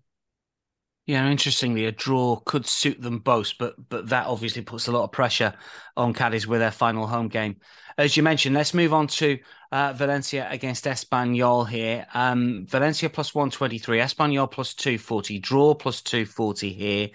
Yeah, 1.06 1.30
interestingly, 1.30 1.86
a 1.86 1.92
draw 1.92 2.38
could 2.38 2.66
suit 2.66 3.00
them 3.00 3.20
both, 3.20 3.54
but 3.60 3.76
but 3.90 4.10
that 4.10 4.26
obviously 4.26 4.64
puts 4.64 4.88
a 4.88 4.92
lot 4.92 5.04
of 5.04 5.12
pressure 5.12 5.54
on 5.96 6.14
Cadiz 6.14 6.48
with 6.48 6.62
their 6.62 6.72
final 6.72 7.06
home 7.06 7.28
game. 7.28 7.58
As 7.98 8.18
you 8.18 8.24
mentioned, 8.24 8.56
let's 8.56 8.74
move 8.74 8.92
on 8.92 9.06
to 9.08 9.38
uh, 9.72 9.94
Valencia 9.94 10.48
against 10.50 10.86
Espanyol 10.86 11.70
here. 11.70 12.08
Um, 12.14 12.66
Valencia 12.68 13.10
plus 13.10 13.36
one 13.36 13.52
twenty 13.52 13.78
three, 13.78 14.00
Espanyol 14.00 14.50
plus 14.50 14.74
two 14.74 14.98
forty, 14.98 15.38
draw 15.38 15.76
plus 15.76 16.02
two 16.02 16.26
forty 16.26 16.74
here. 16.74 17.10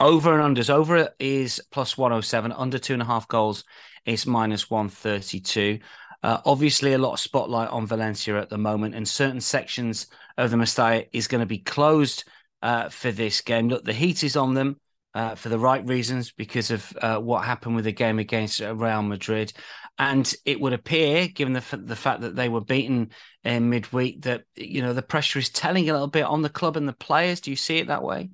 Over 0.00 0.40
and 0.40 0.56
unders. 0.56 0.70
Over 0.70 1.10
is 1.18 1.60
plus 1.70 1.98
one 1.98 2.12
oh 2.12 2.22
seven. 2.22 2.50
Under 2.50 2.78
two 2.78 2.94
and 2.94 3.02
a 3.02 3.06
half 3.06 3.28
goals 3.28 3.64
is 4.06 4.26
minus 4.26 4.70
one 4.70 4.88
thirty 4.88 5.40
two. 5.40 5.80
Uh, 6.24 6.40
obviously, 6.46 6.94
a 6.94 6.98
lot 6.98 7.12
of 7.12 7.20
spotlight 7.20 7.68
on 7.68 7.86
Valencia 7.86 8.40
at 8.40 8.48
the 8.48 8.56
moment, 8.56 8.94
and 8.94 9.06
certain 9.06 9.42
sections 9.42 10.06
of 10.38 10.50
the 10.50 10.56
Mestalla 10.56 11.06
is 11.12 11.28
going 11.28 11.42
to 11.42 11.46
be 11.46 11.58
closed 11.58 12.24
uh, 12.62 12.88
for 12.88 13.12
this 13.12 13.42
game. 13.42 13.68
Look, 13.68 13.84
the 13.84 13.92
heat 13.92 14.24
is 14.24 14.34
on 14.34 14.54
them 14.54 14.80
uh, 15.12 15.34
for 15.34 15.50
the 15.50 15.58
right 15.58 15.86
reasons 15.86 16.32
because 16.32 16.70
of 16.70 16.96
uh, 17.02 17.18
what 17.18 17.44
happened 17.44 17.76
with 17.76 17.84
the 17.84 17.92
game 17.92 18.18
against 18.18 18.62
uh, 18.62 18.74
Real 18.74 19.02
Madrid. 19.02 19.52
And 19.98 20.34
it 20.46 20.58
would 20.58 20.72
appear, 20.72 21.28
given 21.28 21.52
the, 21.52 21.58
f- 21.58 21.74
the 21.76 21.94
fact 21.94 22.22
that 22.22 22.34
they 22.34 22.48
were 22.48 22.62
beaten 22.62 23.10
in 23.44 23.68
midweek, 23.68 24.22
that 24.22 24.44
you 24.56 24.80
know 24.80 24.94
the 24.94 25.02
pressure 25.02 25.38
is 25.38 25.50
telling 25.50 25.90
a 25.90 25.92
little 25.92 26.08
bit 26.08 26.24
on 26.24 26.40
the 26.40 26.48
club 26.48 26.78
and 26.78 26.88
the 26.88 26.94
players. 26.94 27.42
Do 27.42 27.50
you 27.50 27.56
see 27.56 27.76
it 27.76 27.88
that 27.88 28.02
way? 28.02 28.30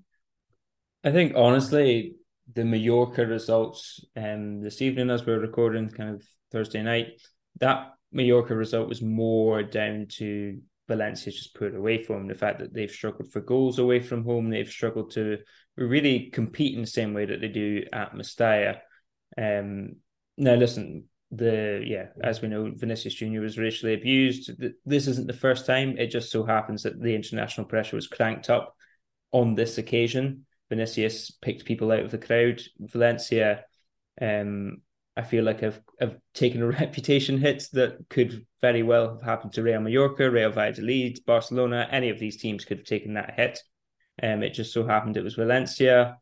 I 1.02 1.10
think 1.10 1.32
honestly, 1.34 2.14
the 2.54 2.64
Mallorca 2.64 3.26
results 3.26 3.98
um, 4.16 4.62
this 4.62 4.80
evening, 4.80 5.10
as 5.10 5.26
we're 5.26 5.40
recording, 5.40 5.88
kind 5.88 6.14
of 6.14 6.22
Thursday 6.52 6.84
night, 6.84 7.20
that 7.60 7.92
Mallorca 8.12 8.54
result 8.54 8.88
was 8.88 9.02
more 9.02 9.62
down 9.62 10.06
to 10.18 10.60
Valencia 10.88 11.32
just 11.32 11.54
put 11.54 11.74
away 11.74 12.02
from 12.02 12.26
the 12.26 12.34
fact 12.34 12.58
that 12.58 12.74
they've 12.74 12.90
struggled 12.90 13.30
for 13.30 13.40
goals 13.40 13.78
away 13.78 14.00
from 14.00 14.24
home. 14.24 14.50
They've 14.50 14.68
struggled 14.68 15.12
to 15.12 15.38
really 15.76 16.30
compete 16.30 16.74
in 16.74 16.80
the 16.80 16.86
same 16.86 17.14
way 17.14 17.26
that 17.26 17.40
they 17.40 17.48
do 17.48 17.84
at 17.92 18.12
Mestalla. 18.12 18.78
Um, 19.38 19.96
now, 20.36 20.54
listen, 20.54 21.04
the 21.30 21.82
yeah, 21.86 22.06
as 22.22 22.42
we 22.42 22.48
know, 22.48 22.72
Vinicius 22.74 23.14
Junior 23.14 23.40
was 23.40 23.56
racially 23.56 23.94
abused. 23.94 24.50
This 24.84 25.06
isn't 25.06 25.28
the 25.28 25.32
first 25.32 25.64
time. 25.64 25.96
It 25.96 26.08
just 26.08 26.32
so 26.32 26.44
happens 26.44 26.82
that 26.82 27.00
the 27.00 27.14
international 27.14 27.66
pressure 27.66 27.96
was 27.96 28.08
cranked 28.08 28.50
up 28.50 28.74
on 29.30 29.54
this 29.54 29.78
occasion. 29.78 30.46
Vinicius 30.68 31.30
picked 31.30 31.64
people 31.64 31.92
out 31.92 32.00
of 32.00 32.10
the 32.10 32.18
crowd. 32.18 32.60
Valencia, 32.80 33.64
um, 34.20 34.78
I 35.16 35.22
feel 35.22 35.44
like 35.44 35.62
I've 35.62 35.80
have 36.00 36.16
taken 36.34 36.62
a 36.62 36.66
reputation 36.80 37.38
hit 37.38 37.64
that 37.72 38.08
could 38.08 38.46
very 38.60 38.82
well 38.82 39.14
have 39.14 39.22
happened 39.22 39.52
to 39.54 39.62
Real 39.62 39.80
Mallorca, 39.80 40.30
Real 40.30 40.50
Valladolid, 40.50 41.20
Barcelona. 41.26 41.88
Any 41.90 42.10
of 42.10 42.18
these 42.18 42.36
teams 42.36 42.64
could 42.64 42.78
have 42.78 42.86
taken 42.86 43.14
that 43.14 43.34
hit. 43.36 43.60
Um, 44.22 44.42
it 44.42 44.50
just 44.50 44.72
so 44.72 44.86
happened 44.86 45.16
it 45.16 45.24
was 45.24 45.34
Valencia. 45.34 46.18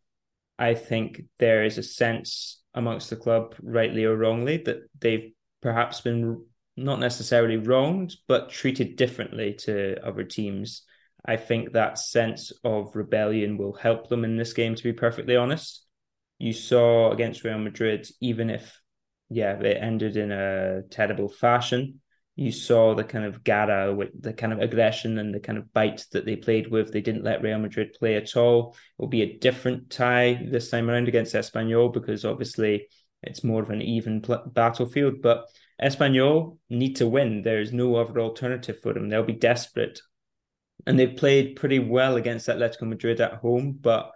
I 0.58 0.74
think 0.74 1.22
there 1.38 1.64
is 1.64 1.78
a 1.78 1.82
sense 1.82 2.60
amongst 2.74 3.10
the 3.10 3.16
club, 3.16 3.54
rightly 3.62 4.04
or 4.04 4.16
wrongly, 4.16 4.58
that 4.58 4.78
they've 5.00 5.32
perhaps 5.62 6.00
been 6.00 6.44
not 6.76 7.00
necessarily 7.00 7.56
wronged, 7.56 8.16
but 8.28 8.50
treated 8.50 8.96
differently 8.96 9.54
to 9.54 9.96
other 10.06 10.24
teams. 10.24 10.82
I 11.24 11.36
think 11.36 11.72
that 11.72 11.98
sense 11.98 12.52
of 12.64 12.94
rebellion 12.94 13.58
will 13.58 13.72
help 13.72 14.08
them 14.08 14.24
in 14.24 14.36
this 14.36 14.52
game, 14.52 14.74
to 14.74 14.82
be 14.82 14.92
perfectly 14.92 15.36
honest. 15.36 15.84
You 16.38 16.52
saw 16.52 17.12
against 17.12 17.44
Real 17.44 17.58
Madrid, 17.58 18.08
even 18.20 18.50
if, 18.50 18.80
yeah, 19.28 19.58
it 19.60 19.78
ended 19.80 20.16
in 20.16 20.32
a 20.32 20.82
terrible 20.90 21.28
fashion, 21.28 22.00
you 22.38 22.52
saw 22.52 22.94
the 22.94 23.02
kind 23.02 23.24
of 23.24 23.42
garra, 23.42 23.96
the 24.16 24.32
kind 24.32 24.52
of 24.52 24.60
aggression 24.60 25.18
and 25.18 25.34
the 25.34 25.40
kind 25.40 25.58
of 25.58 25.72
bite 25.72 26.06
that 26.12 26.24
they 26.24 26.36
played 26.36 26.70
with. 26.70 26.92
They 26.92 27.00
didn't 27.00 27.24
let 27.24 27.42
Real 27.42 27.58
Madrid 27.58 27.96
play 27.98 28.14
at 28.14 28.36
all. 28.36 28.76
It 28.76 29.02
will 29.02 29.08
be 29.08 29.22
a 29.22 29.38
different 29.38 29.90
tie 29.90 30.40
this 30.48 30.70
time 30.70 30.88
around 30.88 31.08
against 31.08 31.34
Espanyol 31.34 31.92
because 31.92 32.24
obviously 32.24 32.86
it's 33.24 33.42
more 33.42 33.60
of 33.60 33.70
an 33.70 33.82
even 33.82 34.22
pl- 34.22 34.44
battlefield. 34.46 35.20
But 35.20 35.46
Espanyol 35.82 36.58
need 36.70 36.94
to 36.96 37.08
win. 37.08 37.42
There's 37.42 37.72
no 37.72 37.96
other 37.96 38.20
alternative 38.20 38.78
for 38.80 38.94
them. 38.94 39.08
They'll 39.08 39.24
be 39.24 39.32
desperate. 39.32 40.00
And 40.86 40.96
they've 40.96 41.16
played 41.16 41.56
pretty 41.56 41.80
well 41.80 42.14
against 42.14 42.46
Atletico 42.46 42.82
Madrid 42.82 43.20
at 43.20 43.40
home. 43.40 43.76
But 43.80 44.12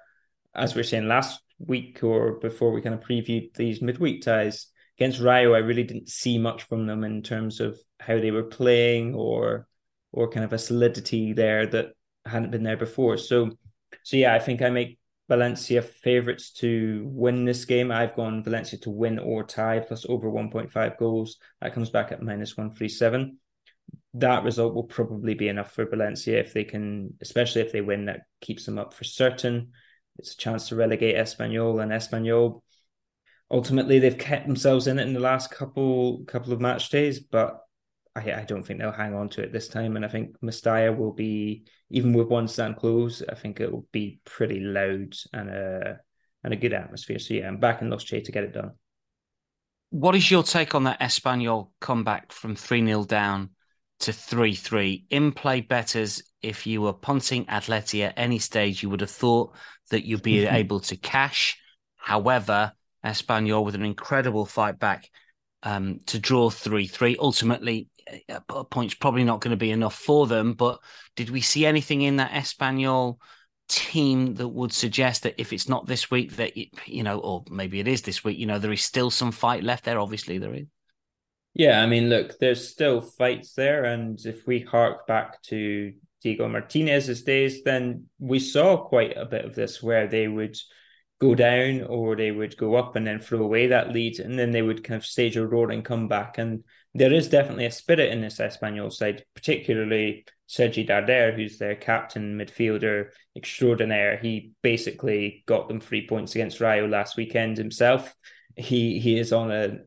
as 0.54 0.76
we 0.76 0.82
are 0.82 0.84
saying 0.84 1.08
last 1.08 1.41
week 1.66 2.02
or 2.02 2.38
before 2.40 2.72
we 2.72 2.82
kind 2.82 2.94
of 2.94 3.00
previewed 3.00 3.54
these 3.54 3.82
midweek 3.82 4.22
ties, 4.22 4.68
against 4.98 5.20
Rayo, 5.20 5.54
I 5.54 5.58
really 5.58 5.84
didn't 5.84 6.08
see 6.08 6.38
much 6.38 6.64
from 6.64 6.86
them 6.86 7.04
in 7.04 7.22
terms 7.22 7.60
of 7.60 7.78
how 7.98 8.20
they 8.20 8.30
were 8.30 8.44
playing 8.44 9.14
or 9.14 9.66
or 10.12 10.28
kind 10.28 10.44
of 10.44 10.52
a 10.52 10.58
solidity 10.58 11.32
there 11.32 11.66
that 11.66 11.86
hadn't 12.26 12.50
been 12.50 12.62
there 12.62 12.76
before. 12.76 13.16
So 13.16 13.50
so 14.04 14.16
yeah, 14.16 14.34
I 14.34 14.38
think 14.38 14.62
I 14.62 14.70
make 14.70 14.98
Valencia 15.28 15.82
favourites 15.82 16.52
to 16.52 17.04
win 17.06 17.44
this 17.44 17.64
game. 17.64 17.90
I've 17.90 18.14
gone 18.14 18.44
Valencia 18.44 18.78
to 18.80 18.90
win 18.90 19.18
or 19.18 19.44
tie 19.44 19.80
plus 19.80 20.04
over 20.08 20.30
1.5 20.30 20.98
goals. 20.98 21.38
That 21.60 21.74
comes 21.74 21.90
back 21.90 22.12
at 22.12 22.22
minus 22.22 22.56
137. 22.56 23.38
That 24.14 24.44
result 24.44 24.74
will 24.74 24.84
probably 24.84 25.34
be 25.34 25.48
enough 25.48 25.72
for 25.72 25.86
Valencia 25.86 26.38
if 26.38 26.52
they 26.52 26.64
can, 26.64 27.14
especially 27.22 27.62
if 27.62 27.72
they 27.72 27.80
win, 27.80 28.06
that 28.06 28.22
keeps 28.40 28.66
them 28.66 28.78
up 28.78 28.92
for 28.92 29.04
certain. 29.04 29.72
It's 30.18 30.34
a 30.34 30.36
chance 30.36 30.68
to 30.68 30.76
relegate 30.76 31.16
Espanyol, 31.16 31.82
and 31.82 31.92
Espanyol 31.92 32.62
ultimately 33.52 33.98
they've 33.98 34.18
kept 34.18 34.46
themselves 34.46 34.86
in 34.86 34.98
it 34.98 35.06
in 35.06 35.12
the 35.12 35.20
last 35.20 35.50
couple 35.50 36.24
couple 36.26 36.52
of 36.52 36.60
match 36.60 36.88
days, 36.88 37.20
but 37.20 37.60
I, 38.16 38.32
I 38.32 38.44
don't 38.44 38.64
think 38.64 38.80
they'll 38.80 38.90
hang 38.90 39.14
on 39.14 39.28
to 39.30 39.42
it 39.42 39.52
this 39.52 39.68
time. 39.68 39.96
And 39.96 40.04
I 40.04 40.08
think 40.08 40.40
Mestalla 40.40 40.96
will 40.96 41.12
be 41.12 41.64
even 41.90 42.14
with 42.14 42.28
one 42.28 42.48
stand 42.48 42.76
close, 42.76 43.22
I 43.28 43.34
think 43.34 43.60
it 43.60 43.70
will 43.70 43.86
be 43.92 44.20
pretty 44.24 44.60
loud 44.60 45.14
and 45.32 45.50
a 45.50 46.00
and 46.42 46.52
a 46.52 46.56
good 46.56 46.72
atmosphere. 46.72 47.18
So 47.18 47.34
yeah, 47.34 47.46
I'm 47.46 47.60
back 47.60 47.82
in 47.82 47.90
Los 47.90 48.04
Che 48.04 48.22
to 48.22 48.32
get 48.32 48.44
it 48.44 48.54
done. 48.54 48.72
What 49.90 50.14
is 50.14 50.30
your 50.30 50.42
take 50.42 50.74
on 50.74 50.84
that 50.84 51.00
Espanyol 51.00 51.68
comeback 51.80 52.32
from 52.32 52.56
3 52.56 52.84
0 52.86 53.04
down 53.04 53.50
to 54.00 54.12
3 54.12 54.54
3? 54.54 55.04
In 55.10 55.32
play 55.32 55.60
betters, 55.60 56.22
if 56.42 56.66
you 56.66 56.82
were 56.82 56.92
punting 56.92 57.46
Atleti 57.46 58.04
at 58.04 58.14
any 58.16 58.38
stage, 58.38 58.82
you 58.82 58.90
would 58.90 59.00
have 59.00 59.10
thought 59.10 59.54
that 59.90 60.04
you'd 60.04 60.22
be 60.22 60.38
mm-hmm. 60.38 60.54
able 60.54 60.80
to 60.80 60.96
cash. 60.96 61.58
However, 61.96 62.72
Espanyol 63.04 63.64
with 63.64 63.74
an 63.74 63.84
incredible 63.84 64.46
fight 64.46 64.78
back 64.78 65.08
um, 65.62 66.00
to 66.06 66.18
draw 66.18 66.50
3 66.50 66.86
3. 66.86 67.16
Ultimately, 67.18 67.88
uh, 68.10 68.34
uh, 68.34 68.40
a 68.60 68.64
point's 68.64 68.94
probably 68.94 69.24
not 69.24 69.40
going 69.40 69.52
to 69.52 69.56
be 69.56 69.70
enough 69.70 69.94
for 69.94 70.26
them. 70.26 70.54
But 70.54 70.80
did 71.16 71.30
we 71.30 71.40
see 71.40 71.66
anything 71.66 72.02
in 72.02 72.16
that 72.16 72.32
Espanyol 72.32 73.18
team 73.68 74.34
that 74.34 74.48
would 74.48 74.72
suggest 74.72 75.22
that 75.22 75.34
if 75.38 75.52
it's 75.52 75.68
not 75.68 75.86
this 75.86 76.10
week, 76.10 76.36
that, 76.36 76.58
it, 76.58 76.68
you 76.86 77.02
know, 77.02 77.18
or 77.18 77.44
maybe 77.50 77.80
it 77.80 77.88
is 77.88 78.02
this 78.02 78.24
week, 78.24 78.38
you 78.38 78.46
know, 78.46 78.58
there 78.58 78.72
is 78.72 78.84
still 78.84 79.10
some 79.10 79.32
fight 79.32 79.62
left 79.62 79.84
there? 79.84 80.00
Obviously, 80.00 80.38
there 80.38 80.54
is. 80.54 80.66
Yeah, 81.54 81.82
I 81.82 81.86
mean, 81.86 82.08
look, 82.08 82.38
there's 82.38 82.66
still 82.66 83.00
fights 83.00 83.52
there. 83.54 83.84
And 83.84 84.18
if 84.24 84.46
we 84.46 84.60
hark 84.60 85.06
back 85.06 85.42
to 85.44 85.92
Diego 86.22 86.48
Martinez's 86.48 87.22
days, 87.22 87.62
then 87.62 88.06
we 88.18 88.38
saw 88.38 88.76
quite 88.76 89.16
a 89.16 89.26
bit 89.26 89.44
of 89.44 89.54
this 89.54 89.82
where 89.82 90.06
they 90.06 90.28
would 90.28 90.56
go 91.20 91.34
down 91.34 91.82
or 91.82 92.16
they 92.16 92.32
would 92.32 92.56
go 92.56 92.74
up 92.74 92.96
and 92.96 93.06
then 93.06 93.20
throw 93.20 93.40
away 93.40 93.68
that 93.68 93.92
lead 93.92 94.18
and 94.18 94.38
then 94.38 94.50
they 94.50 94.62
would 94.62 94.82
kind 94.82 94.96
of 94.96 95.06
stage 95.06 95.36
a 95.36 95.46
roaring 95.46 95.82
comeback. 95.82 96.38
And 96.38 96.64
there 96.94 97.12
is 97.12 97.28
definitely 97.28 97.66
a 97.66 97.70
spirit 97.70 98.12
in 98.12 98.20
this 98.20 98.38
Espanyol 98.38 98.92
side, 98.92 99.24
particularly 99.34 100.24
Sergi 100.46 100.84
Darder, 100.84 101.34
who's 101.34 101.58
their 101.58 101.76
captain 101.76 102.36
midfielder 102.36 103.10
extraordinaire. 103.36 104.18
He 104.18 104.52
basically 104.62 105.44
got 105.46 105.68
them 105.68 105.80
three 105.80 106.06
points 106.06 106.34
against 106.34 106.60
Rayo 106.60 106.88
last 106.88 107.16
weekend 107.16 107.56
himself. 107.56 108.14
He 108.56 108.98
he 108.98 109.18
is 109.18 109.32
on 109.32 109.50
a 109.50 109.78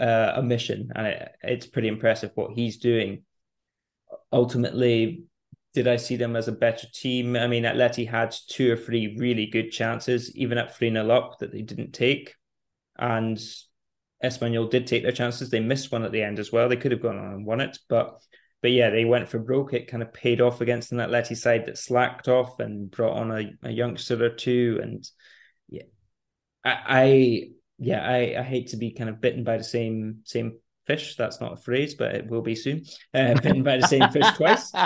uh, 0.00 0.32
a 0.36 0.42
mission, 0.42 0.90
and 0.96 1.06
it, 1.06 1.28
it's 1.42 1.66
pretty 1.66 1.88
impressive 1.88 2.32
what 2.34 2.52
he's 2.52 2.78
doing. 2.78 3.22
Ultimately, 4.32 5.24
did 5.74 5.88
I 5.88 5.96
see 5.96 6.16
them 6.16 6.36
as 6.36 6.46
a 6.46 6.52
better 6.52 6.86
team? 6.92 7.36
I 7.36 7.48
mean, 7.48 7.64
Atleti 7.64 8.08
had 8.08 8.34
two 8.48 8.72
or 8.72 8.76
three 8.76 9.16
really 9.18 9.46
good 9.46 9.70
chances, 9.70 10.34
even 10.36 10.56
at 10.56 10.74
3 10.74 10.92
0 10.92 11.10
up, 11.10 11.40
that 11.40 11.52
they 11.52 11.62
didn't 11.62 11.92
take. 11.92 12.34
And 12.96 13.36
Espanyol 14.22 14.70
did 14.70 14.86
take 14.86 15.02
their 15.02 15.12
chances. 15.12 15.50
They 15.50 15.60
missed 15.60 15.90
one 15.90 16.04
at 16.04 16.12
the 16.12 16.22
end 16.22 16.38
as 16.38 16.52
well. 16.52 16.68
They 16.68 16.76
could 16.76 16.92
have 16.92 17.02
gone 17.02 17.18
on 17.18 17.34
and 17.34 17.44
won 17.44 17.60
it. 17.60 17.78
But 17.88 18.22
but 18.62 18.70
yeah, 18.70 18.90
they 18.90 19.04
went 19.04 19.28
for 19.28 19.38
broke. 19.40 19.74
It 19.74 19.88
kind 19.90 20.02
of 20.02 20.14
paid 20.14 20.40
off 20.40 20.60
against 20.60 20.92
an 20.92 20.98
Atleti 20.98 21.36
side 21.36 21.66
that 21.66 21.76
slacked 21.76 22.28
off 22.28 22.60
and 22.60 22.90
brought 22.90 23.18
on 23.18 23.30
a, 23.30 23.68
a 23.68 23.70
youngster 23.70 24.24
or 24.24 24.30
two. 24.30 24.78
And 24.80 25.06
yeah, 25.68 25.82
I, 26.64 26.78
I 26.86 27.42
yeah, 27.78 28.08
I, 28.08 28.36
I 28.38 28.42
hate 28.42 28.68
to 28.68 28.76
be 28.76 28.92
kind 28.92 29.10
of 29.10 29.20
bitten 29.20 29.42
by 29.42 29.58
the 29.58 29.64
same 29.64 30.20
same 30.24 30.58
fish. 30.86 31.16
That's 31.16 31.40
not 31.40 31.52
a 31.52 31.56
phrase, 31.56 31.94
but 31.94 32.14
it 32.14 32.26
will 32.26 32.42
be 32.42 32.54
soon. 32.54 32.84
Uh, 33.12 33.34
bitten 33.42 33.62
by 33.62 33.78
the 33.78 33.88
same 33.88 34.08
fish 34.10 34.30
twice. 34.36 34.72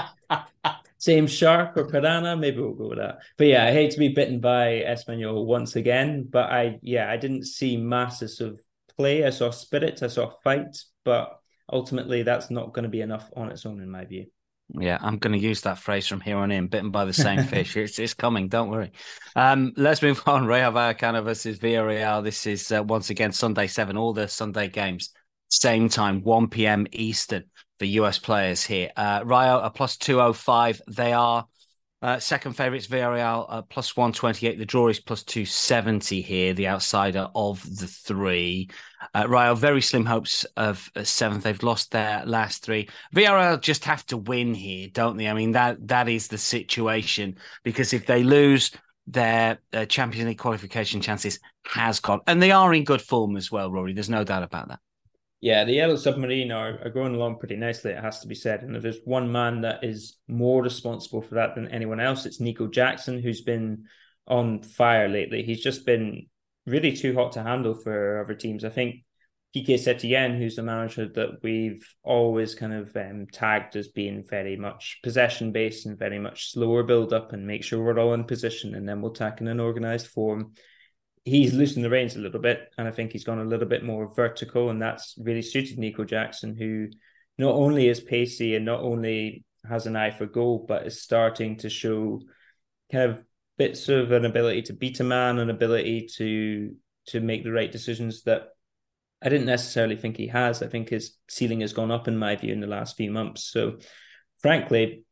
Same 1.01 1.29
shark 1.29 1.77
or 1.77 1.87
piranha, 1.87 2.37
maybe 2.37 2.61
we'll 2.61 2.75
go 2.75 2.89
with 2.89 2.99
that. 2.99 3.21
But 3.37 3.47
yeah, 3.47 3.65
I 3.65 3.71
hate 3.71 3.93
to 3.93 4.01
be 4.01 4.09
bitten 4.09 4.41
by 4.41 4.83
Espanyol 4.85 5.47
once 5.47 5.77
again. 5.77 6.27
But 6.29 6.51
I, 6.51 6.81
yeah, 6.83 7.09
I 7.09 7.17
didn't 7.17 7.45
see 7.45 7.77
masses 7.77 8.41
of 8.41 8.61
play. 8.97 9.25
I 9.25 9.31
saw 9.31 9.51
spirit, 9.51 10.03
I 10.03 10.09
saw 10.09 10.31
fight, 10.43 10.77
but 11.05 11.39
ultimately 11.73 12.25
that's 12.25 12.51
not 12.51 12.73
going 12.73 12.83
to 12.83 12.89
be 12.89 13.01
enough 13.01 13.31
on 13.37 13.51
its 13.53 13.65
own, 13.65 13.81
in 13.81 13.89
my 13.89 14.07
view. 14.07 14.27
Yeah, 14.71 14.99
I'm 15.01 15.19
going 15.19 15.33
to 15.33 15.39
use 15.39 15.63
that 15.63 15.79
phrase 15.79 16.07
from 16.07 16.21
here 16.21 16.37
on 16.37 16.51
in. 16.51 16.67
Bitten 16.67 16.91
by 16.91 17.05
the 17.05 17.13
same 17.15 17.45
fish. 17.45 17.77
It's 17.77 17.99
it's 18.01 18.13
coming. 18.13 18.49
Don't 18.49 18.69
worry. 18.69 18.91
Um, 19.37 19.73
let's 19.77 20.03
move 20.03 20.23
on. 20.27 20.47
Rayo 20.47 20.73
Vallecano 20.73 21.23
versus 21.23 21.59
Villarreal. 21.59 22.25
This 22.25 22.45
is 22.45 22.71
uh, 22.73 22.83
once 22.83 23.09
again 23.09 23.31
Sunday 23.31 23.69
seven. 23.69 23.97
All 23.97 24.13
the 24.13 24.29
Sunday 24.29 24.69
games 24.69 25.11
same 25.49 25.89
time, 25.89 26.23
1 26.23 26.49
p.m. 26.49 26.87
Eastern 26.93 27.45
for 27.79 27.85
US 27.85 28.19
players 28.19 28.65
here. 28.65 28.91
Uh, 28.97 29.23
Rayo 29.25 29.61
a 29.61 29.71
plus 29.71 29.97
205. 29.97 30.83
They 30.89 31.13
are 31.13 31.47
uh, 32.01 32.19
second 32.19 32.53
favourites, 32.53 32.87
Villarreal 32.87 33.69
plus 33.69 33.97
128. 33.97 34.59
The 34.59 34.65
draw 34.65 34.89
is 34.89 35.01
plus 35.01 35.25
270 35.25 36.21
here, 36.21 36.53
the 36.53 36.69
outsider 36.69 37.29
of 37.35 37.63
the 37.79 37.87
three. 37.87 38.69
Uh, 39.15 39.27
Rayo, 39.29 39.55
very 39.55 39.83
slim 39.83 40.05
hopes 40.05 40.45
of 40.57 40.91
seventh. 41.03 41.45
They've 41.45 41.63
lost 41.63 41.91
their 41.91 42.25
last 42.25 42.65
three. 42.65 42.89
Villarreal 43.15 43.61
just 43.61 43.85
have 43.85 44.07
to 44.07 44.17
win 44.17 44.55
here, 44.55 44.89
don't 44.93 45.17
they? 45.17 45.29
I 45.29 45.35
mean, 45.35 45.53
that 45.53 45.89
that 45.89 46.09
is 46.09 46.29
the 46.29 46.39
situation 46.39 47.37
because 47.65 47.93
if 47.93 48.07
they 48.07 48.23
lose, 48.23 48.71
their 49.09 49.59
Champions 49.89 50.29
League 50.29 50.39
qualification 50.39 51.01
chances 51.01 51.41
has 51.65 51.99
gone. 51.99 52.21
And 52.27 52.43
they 52.43 52.51
are 52.51 52.75
in 52.75 52.85
good 52.85 53.01
form 53.01 53.37
as 53.37 53.51
well, 53.51 53.71
Rory. 53.71 53.95
There's 53.95 54.11
no 54.11 54.23
doubt 54.23 54.43
about 54.43 54.69
that. 54.69 54.81
Yeah, 55.41 55.65
the 55.65 55.75
Yellow 55.75 55.97
Submarine 55.97 56.51
are, 56.51 56.81
are 56.85 56.91
going 56.91 57.15
along 57.15 57.39
pretty 57.39 57.55
nicely, 57.55 57.93
it 57.93 58.03
has 58.03 58.21
to 58.21 58.27
be 58.27 58.35
said. 58.35 58.63
And 58.63 58.75
if 58.75 58.83
there's 58.83 58.99
one 59.05 59.31
man 59.31 59.61
that 59.61 59.85
is 59.85 60.17
more 60.27 60.63
responsible 60.63 61.23
for 61.23 61.37
that 61.37 61.55
than 61.55 61.69
anyone 61.69 62.01
else, 62.01 62.27
it's 62.27 62.41
Nico 62.41 62.67
Jackson, 62.67 63.23
who's 63.23 63.43
been 63.43 63.85
on 64.27 64.63
fire 64.63 65.09
lately. 65.09 65.45
He's 65.45 65.63
just 65.63 65.87
been 65.87 66.27
really 66.67 66.93
too 66.93 67.15
hot 67.15 67.33
to 67.33 67.43
handle 67.43 67.75
for 67.75 68.21
other 68.21 68.35
teams. 68.35 68.65
I 68.65 68.71
think 68.71 69.05
Quique 69.55 69.79
Setien, 69.79 70.37
who's 70.37 70.57
the 70.57 70.63
manager 70.63 71.09
that 71.15 71.39
we've 71.43 71.87
always 72.03 72.57
kind 72.57 72.75
of 72.75 72.95
um, 72.97 73.27
tagged 73.33 73.77
as 73.77 73.89
being 73.89 74.25
very 74.29 74.57
much 74.57 74.99
possession 75.05 75.53
based 75.53 75.87
and 75.87 75.97
very 75.97 76.19
much 76.19 76.51
slower 76.51 76.83
build 76.83 77.13
up 77.13 77.33
and 77.33 77.47
make 77.47 77.63
sure 77.63 77.83
we're 77.83 77.99
all 77.99 78.13
in 78.13 78.25
position 78.25 78.75
and 78.75 78.89
then 78.89 79.01
we'll 79.01 79.13
tack 79.13 79.41
in 79.41 79.49
an 79.49 79.61
organized 79.61 80.09
form 80.09 80.53
he's 81.29 81.55
loosened 81.55 81.85
the 81.85 81.91
reins 81.91 82.17
a 82.17 82.21
little 82.21 82.41
bit, 82.41 82.69
and 82.77 82.89
I 82.89 82.91
think 82.91 83.13
he's 83.13 83.25
gone 83.25 83.39
a 83.39 83.45
little 83.45 83.69
bit 83.69 83.85
more 83.85 84.13
vertical, 84.15 84.71
and 84.71 84.81
that's 84.81 85.15
really 85.19 85.43
suited 85.43 85.79
Nico 85.79 86.05
Jackson, 86.05 86.57
who 86.57 86.89
not 87.39 87.55
only 87.55 87.89
is 87.89 88.01
pacey 88.01 88.55
and 88.55 88.65
not 88.65 88.81
only 88.81 89.45
has 89.69 89.87
an 89.87 89.97
eye 89.97 90.11
for 90.11 90.27
goal, 90.27 90.65
but 90.67 90.87
is 90.87 91.01
starting 91.01 91.57
to 91.59 91.71
show 91.71 92.21
kind 92.91 93.11
of 93.11 93.25
bits 93.59 93.89
of 93.89 94.13
an 94.13 94.25
ability 94.25 94.63
to 94.63 94.73
beat 94.73 95.01
a 95.01 95.05
man, 95.05 95.39
an 95.39 95.51
ability 95.51 96.09
to 96.17 96.75
to 97.07 97.21
make 97.21 97.43
the 97.43 97.53
right 97.53 97.73
decisions 97.73 98.23
that 98.25 98.49
I 99.23 99.29
didn't 99.29 99.47
necessarily 99.47 99.97
think 99.97 100.17
he 100.17 100.29
has. 100.29 100.63
I 100.63 100.69
think 100.69 100.89
his 100.89 101.17
ceiling 101.29 101.63
has 101.63 101.73
gone 101.73 101.91
up 101.91 102.07
in 102.07 102.17
my 102.17 102.37
view 102.37 102.53
in 102.53 102.61
the 102.61 102.67
last 102.67 102.97
few 102.97 103.11
months. 103.11 103.45
So, 103.45 103.79
frankly, 104.41 105.05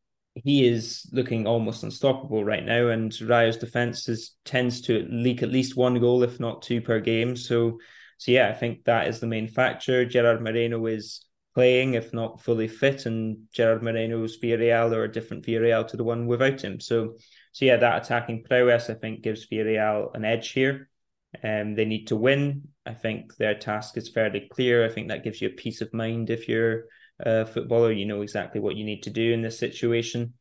he 0.43 0.67
is 0.67 1.09
looking 1.11 1.47
almost 1.47 1.83
unstoppable 1.83 2.43
right 2.43 2.65
now, 2.65 2.89
and 2.89 3.11
Rayo's 3.21 3.57
defense 3.57 4.07
is 4.09 4.35
tends 4.45 4.81
to 4.81 5.07
leak 5.09 5.43
at 5.43 5.51
least 5.51 5.77
one 5.77 5.99
goal, 5.99 6.23
if 6.23 6.39
not 6.39 6.61
two 6.61 6.81
per 6.81 6.99
game. 6.99 7.35
So, 7.35 7.79
so 8.17 8.31
yeah, 8.31 8.49
I 8.49 8.53
think 8.53 8.83
that 8.85 9.07
is 9.07 9.19
the 9.19 9.27
main 9.27 9.47
factor. 9.47 10.05
Gerard 10.05 10.41
Moreno 10.41 10.85
is 10.85 11.25
playing, 11.55 11.95
if 11.95 12.13
not 12.13 12.41
fully 12.41 12.67
fit, 12.67 13.05
and 13.05 13.37
Gerard 13.51 13.81
Moreno's 13.81 14.39
Villarreal 14.39 14.93
are 14.93 15.05
a 15.05 15.11
different 15.11 15.45
Villarreal 15.45 15.87
to 15.87 15.97
the 15.97 16.03
one 16.03 16.27
without 16.27 16.61
him. 16.61 16.79
So, 16.79 17.15
so 17.51 17.65
yeah, 17.65 17.77
that 17.77 18.05
attacking 18.05 18.43
prowess 18.43 18.89
I 18.89 18.93
think 18.93 19.23
gives 19.23 19.47
Villarreal 19.47 20.15
an 20.15 20.25
edge 20.25 20.51
here. 20.51 20.89
Um, 21.43 21.75
they 21.75 21.85
need 21.85 22.07
to 22.07 22.15
win. 22.15 22.69
I 22.85 22.93
think 22.93 23.35
their 23.35 23.55
task 23.55 23.97
is 23.97 24.09
fairly 24.09 24.47
clear. 24.51 24.85
I 24.85 24.89
think 24.89 25.09
that 25.09 25.23
gives 25.23 25.41
you 25.41 25.49
a 25.49 25.51
peace 25.51 25.81
of 25.81 25.93
mind 25.93 26.29
if 26.29 26.47
you're 26.47 26.85
a 27.19 27.45
footballer. 27.45 27.91
You 27.91 28.05
know 28.05 28.21
exactly 28.21 28.61
what 28.61 28.75
you 28.75 28.83
need 28.83 29.03
to 29.03 29.09
do 29.09 29.33
in 29.33 29.41
this 29.41 29.59
situation. 29.59 30.33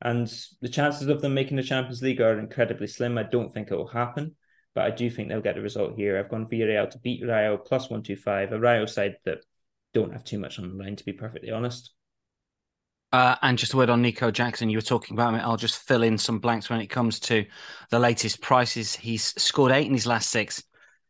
And 0.00 0.32
the 0.60 0.68
chances 0.68 1.08
of 1.08 1.20
them 1.20 1.34
making 1.34 1.56
the 1.56 1.62
Champions 1.62 2.02
League 2.02 2.20
are 2.20 2.38
incredibly 2.38 2.88
slim. 2.88 3.16
I 3.18 3.22
don't 3.22 3.52
think 3.52 3.70
it 3.70 3.76
will 3.76 3.86
happen, 3.86 4.34
but 4.74 4.84
I 4.84 4.90
do 4.90 5.08
think 5.08 5.28
they'll 5.28 5.40
get 5.40 5.58
a 5.58 5.62
result 5.62 5.94
here. 5.94 6.18
I've 6.18 6.28
gone 6.28 6.48
Villarreal 6.48 6.90
to 6.90 6.98
beat 6.98 7.24
Rayo 7.24 7.56
plus 7.56 7.84
125, 7.84 8.52
a 8.52 8.58
Rayo 8.58 8.86
side 8.86 9.16
that 9.24 9.44
don't 9.94 10.12
have 10.12 10.24
too 10.24 10.38
much 10.38 10.58
on 10.58 10.68
the 10.68 10.82
line, 10.82 10.96
to 10.96 11.04
be 11.04 11.12
perfectly 11.12 11.52
honest. 11.52 11.92
Uh, 13.12 13.36
and 13.42 13.58
just 13.58 13.74
a 13.74 13.76
word 13.76 13.90
on 13.90 14.00
Nico 14.00 14.30
Jackson, 14.30 14.70
you 14.70 14.78
were 14.78 14.82
talking 14.82 15.14
about 15.14 15.34
it. 15.34 15.42
I'll 15.42 15.58
just 15.58 15.86
fill 15.86 16.02
in 16.02 16.16
some 16.16 16.38
blanks 16.38 16.70
when 16.70 16.80
it 16.80 16.86
comes 16.86 17.20
to 17.20 17.44
the 17.90 17.98
latest 17.98 18.40
prices. 18.40 18.94
He's 18.94 19.34
scored 19.40 19.70
eight 19.70 19.86
in 19.86 19.92
his 19.92 20.06
last 20.06 20.30
six, 20.30 20.64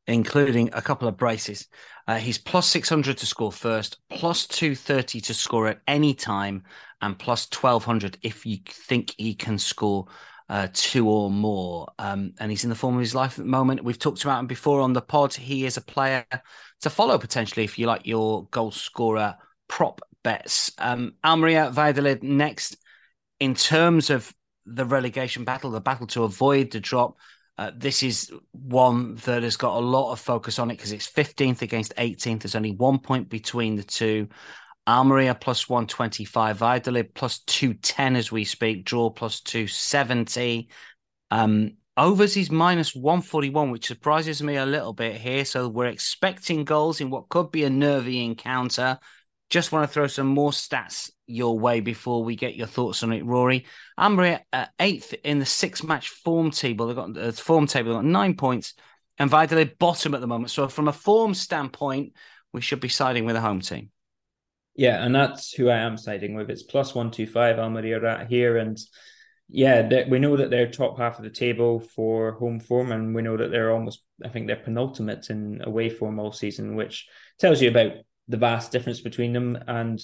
including 0.06 0.71
a 0.73 0.82
couple 0.82 1.09
of 1.09 1.16
braces. 1.16 1.68
Uh, 2.09 2.16
he's 2.16 2.38
plus 2.38 2.66
600 2.68 3.16
to 3.18 3.26
score 3.26 3.52
first, 3.52 3.99
plus 4.11 4.47
230 4.47 5.21
to 5.21 5.35
score 5.35 5.68
at 5.68 5.80
any 5.87 6.14
time, 6.14 6.64
and 7.00 7.18
plus 7.18 7.49
1200 7.52 8.18
if 8.23 8.44
you 8.44 8.59
think 8.68 9.14
he 9.16 9.35
can 9.35 9.59
score 9.59 10.06
uh, 10.49 10.68
two 10.73 11.09
or 11.09 11.30
more. 11.30 11.88
Um, 11.99 12.35
and 12.38 12.50
he's 12.50 12.64
in 12.64 12.71
the 12.71 12.76
form 12.76 12.97
of 12.97 13.00
his 13.00 13.14
life 13.14 13.38
at 13.38 13.44
the 13.44 13.50
moment. 13.50 13.85
We've 13.85 13.99
talked 13.99 14.23
about 14.25 14.40
him 14.40 14.47
before 14.47 14.80
on 14.80 14.92
the 14.92 15.00
pod. 15.00 15.35
He 15.35 15.64
is 15.64 15.76
a 15.76 15.82
player 15.82 16.26
to 16.82 16.90
follow 16.90 17.18
potentially 17.18 17.64
if 17.64 17.78
you 17.78 17.87
like 17.87 18.06
your 18.06 18.47
goal 18.49 18.71
scorer 18.71 19.37
prop 19.68 20.00
bets. 20.23 20.73
Um, 20.78 21.14
Almeria 21.25 21.71
Valladolid 21.71 22.23
next. 22.23 22.76
In 23.40 23.54
terms 23.54 24.11
of 24.11 24.32
the 24.66 24.85
relegation 24.85 25.44
battle, 25.44 25.71
the 25.71 25.80
battle 25.80 26.06
to 26.09 26.23
avoid 26.25 26.71
the 26.71 26.80
drop, 26.80 27.16
uh, 27.59 27.71
this 27.76 28.02
is 28.02 28.32
one 28.52 29.16
that 29.26 29.42
has 29.42 29.56
got 29.56 29.76
a 29.76 29.85
lot 29.85 30.12
of 30.12 30.21
focus 30.21 30.59
on 30.59 30.71
it 30.71 30.76
because 30.76 30.92
it's 30.92 31.11
15th 31.11 31.62
against 31.62 31.94
18th. 31.97 32.42
There's 32.42 32.54
only 32.54 32.73
one 32.73 32.99
point 32.99 33.28
between 33.28 33.76
the 33.76 33.82
two. 33.82 34.28
Almeria 34.88 35.35
plus 35.35 35.68
125, 35.68 36.56
Valladolid 36.56 37.14
plus 37.14 37.38
210 37.40 38.16
as 38.16 38.32
we 38.32 38.44
speak, 38.44 38.85
draw 38.85 39.11
plus 39.11 39.40
270. 39.40 40.68
Um, 41.30 41.76
overs 41.97 42.37
is 42.37 42.50
minus 42.50 42.94
141, 42.94 43.71
which 43.71 43.87
surprises 43.87 44.42
me 44.42 44.56
a 44.56 44.66
little 44.66 44.92
bit 44.92 45.21
here. 45.21 45.44
So 45.44 45.68
we're 45.68 45.87
expecting 45.87 46.64
goals 46.64 47.00
in 47.00 47.11
what 47.11 47.28
could 47.28 47.52
be 47.52 47.64
a 47.64 47.71
nervy 47.71 48.25
encounter. 48.25 48.99
Just 49.52 49.71
want 49.71 49.87
to 49.87 49.92
throw 49.92 50.06
some 50.06 50.28
more 50.28 50.50
stats 50.50 51.11
your 51.26 51.59
way 51.59 51.80
before 51.80 52.25
we 52.25 52.37
get 52.37 52.56
your 52.56 52.66
thoughts 52.66 53.02
on 53.02 53.12
it, 53.12 53.23
Rory. 53.23 53.66
Almeria 53.99 54.40
uh, 54.50 54.64
eighth 54.80 55.12
in 55.25 55.40
the 55.40 55.44
six-match 55.44 56.09
form 56.09 56.50
table. 56.50 56.87
They've 56.87 56.97
got 56.97 57.12
the 57.12 57.28
uh, 57.28 57.32
form 57.32 57.66
table. 57.66 57.90
They've 57.90 57.99
got 57.99 58.06
nine 58.06 58.35
points, 58.35 58.73
and 59.18 59.28
Valladolid 59.28 59.76
bottom 59.78 60.14
at 60.14 60.22
the 60.22 60.27
moment. 60.27 60.53
So 60.53 60.68
from 60.68 60.88
a 60.88 60.92
form 60.92 61.35
standpoint, 61.35 62.14
we 62.55 62.62
should 62.62 62.81
be 62.81 62.88
siding 62.88 63.27
with 63.27 63.35
the 63.35 63.42
home 63.42 63.61
team. 63.61 63.90
Yeah, 64.74 65.05
and 65.05 65.14
that's 65.14 65.53
who 65.53 65.68
I 65.68 65.81
am 65.81 65.98
siding 65.98 66.35
with. 66.35 66.48
It's 66.48 66.62
plus 66.62 66.94
one 66.94 67.11
two 67.11 67.27
five 67.27 67.59
Almeria 67.59 68.00
right 68.00 68.27
here, 68.27 68.57
and 68.57 68.79
yeah, 69.50 70.09
we 70.09 70.18
know 70.18 70.38
that 70.38 70.48
they're 70.48 70.70
top 70.70 70.96
half 70.96 71.18
of 71.18 71.24
the 71.24 71.31
table 71.31 71.79
for 71.79 72.33
home 72.33 72.59
form, 72.59 72.90
and 72.90 73.14
we 73.14 73.20
know 73.20 73.37
that 73.37 73.50
they're 73.50 73.72
almost, 73.72 74.03
I 74.24 74.31
think 74.31 74.46
they're 74.46 74.57
penultimate 74.57 75.29
in 75.29 75.61
away 75.62 75.90
form 75.90 76.18
all 76.18 76.33
season, 76.33 76.74
which 76.74 77.07
tells 77.38 77.61
you 77.61 77.68
about 77.68 77.92
the 78.28 78.37
vast 78.37 78.72
difference 78.72 79.00
between 79.00 79.32
them. 79.32 79.58
And 79.66 80.00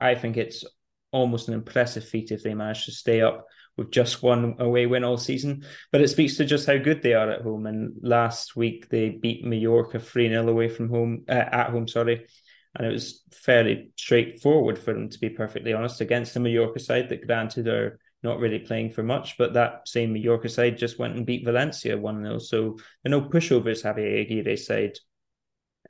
I 0.00 0.14
think 0.14 0.36
it's 0.36 0.64
almost 1.12 1.48
an 1.48 1.54
impressive 1.54 2.04
feat 2.04 2.30
if 2.30 2.42
they 2.42 2.54
manage 2.54 2.86
to 2.86 2.92
stay 2.92 3.20
up 3.20 3.46
with 3.76 3.90
just 3.90 4.22
one 4.22 4.56
away 4.58 4.86
win 4.86 5.04
all 5.04 5.16
season. 5.16 5.64
But 5.90 6.00
it 6.00 6.08
speaks 6.08 6.36
to 6.36 6.44
just 6.44 6.66
how 6.66 6.76
good 6.78 7.02
they 7.02 7.14
are 7.14 7.30
at 7.30 7.42
home. 7.42 7.66
And 7.66 7.94
last 8.02 8.56
week 8.56 8.88
they 8.88 9.10
beat 9.10 9.44
Mallorca 9.44 9.98
3 9.98 10.28
0 10.28 10.48
away 10.48 10.68
from 10.68 10.88
home, 10.88 11.24
uh, 11.28 11.32
at 11.32 11.70
home, 11.70 11.88
sorry. 11.88 12.26
And 12.74 12.86
it 12.86 12.92
was 12.92 13.22
fairly 13.32 13.92
straightforward 13.96 14.78
for 14.78 14.94
them, 14.94 15.10
to 15.10 15.18
be 15.18 15.28
perfectly 15.28 15.74
honest, 15.74 16.00
against 16.00 16.32
the 16.32 16.40
Mallorca 16.40 16.80
side 16.80 17.10
that, 17.10 17.26
granted, 17.26 17.68
are 17.68 17.98
not 18.22 18.38
really 18.38 18.60
playing 18.60 18.90
for 18.90 19.02
much. 19.02 19.36
But 19.36 19.54
that 19.54 19.88
same 19.88 20.12
Mallorca 20.12 20.48
side 20.48 20.78
just 20.78 20.98
went 20.98 21.16
and 21.16 21.26
beat 21.26 21.44
Valencia 21.44 21.98
1 21.98 22.24
0. 22.24 22.38
So 22.38 22.78
there 23.04 23.12
are 23.14 23.20
no 23.20 23.28
pushovers, 23.28 23.84
Javier 23.84 24.26
Aguirre's 24.26 24.66
side. 24.66 24.98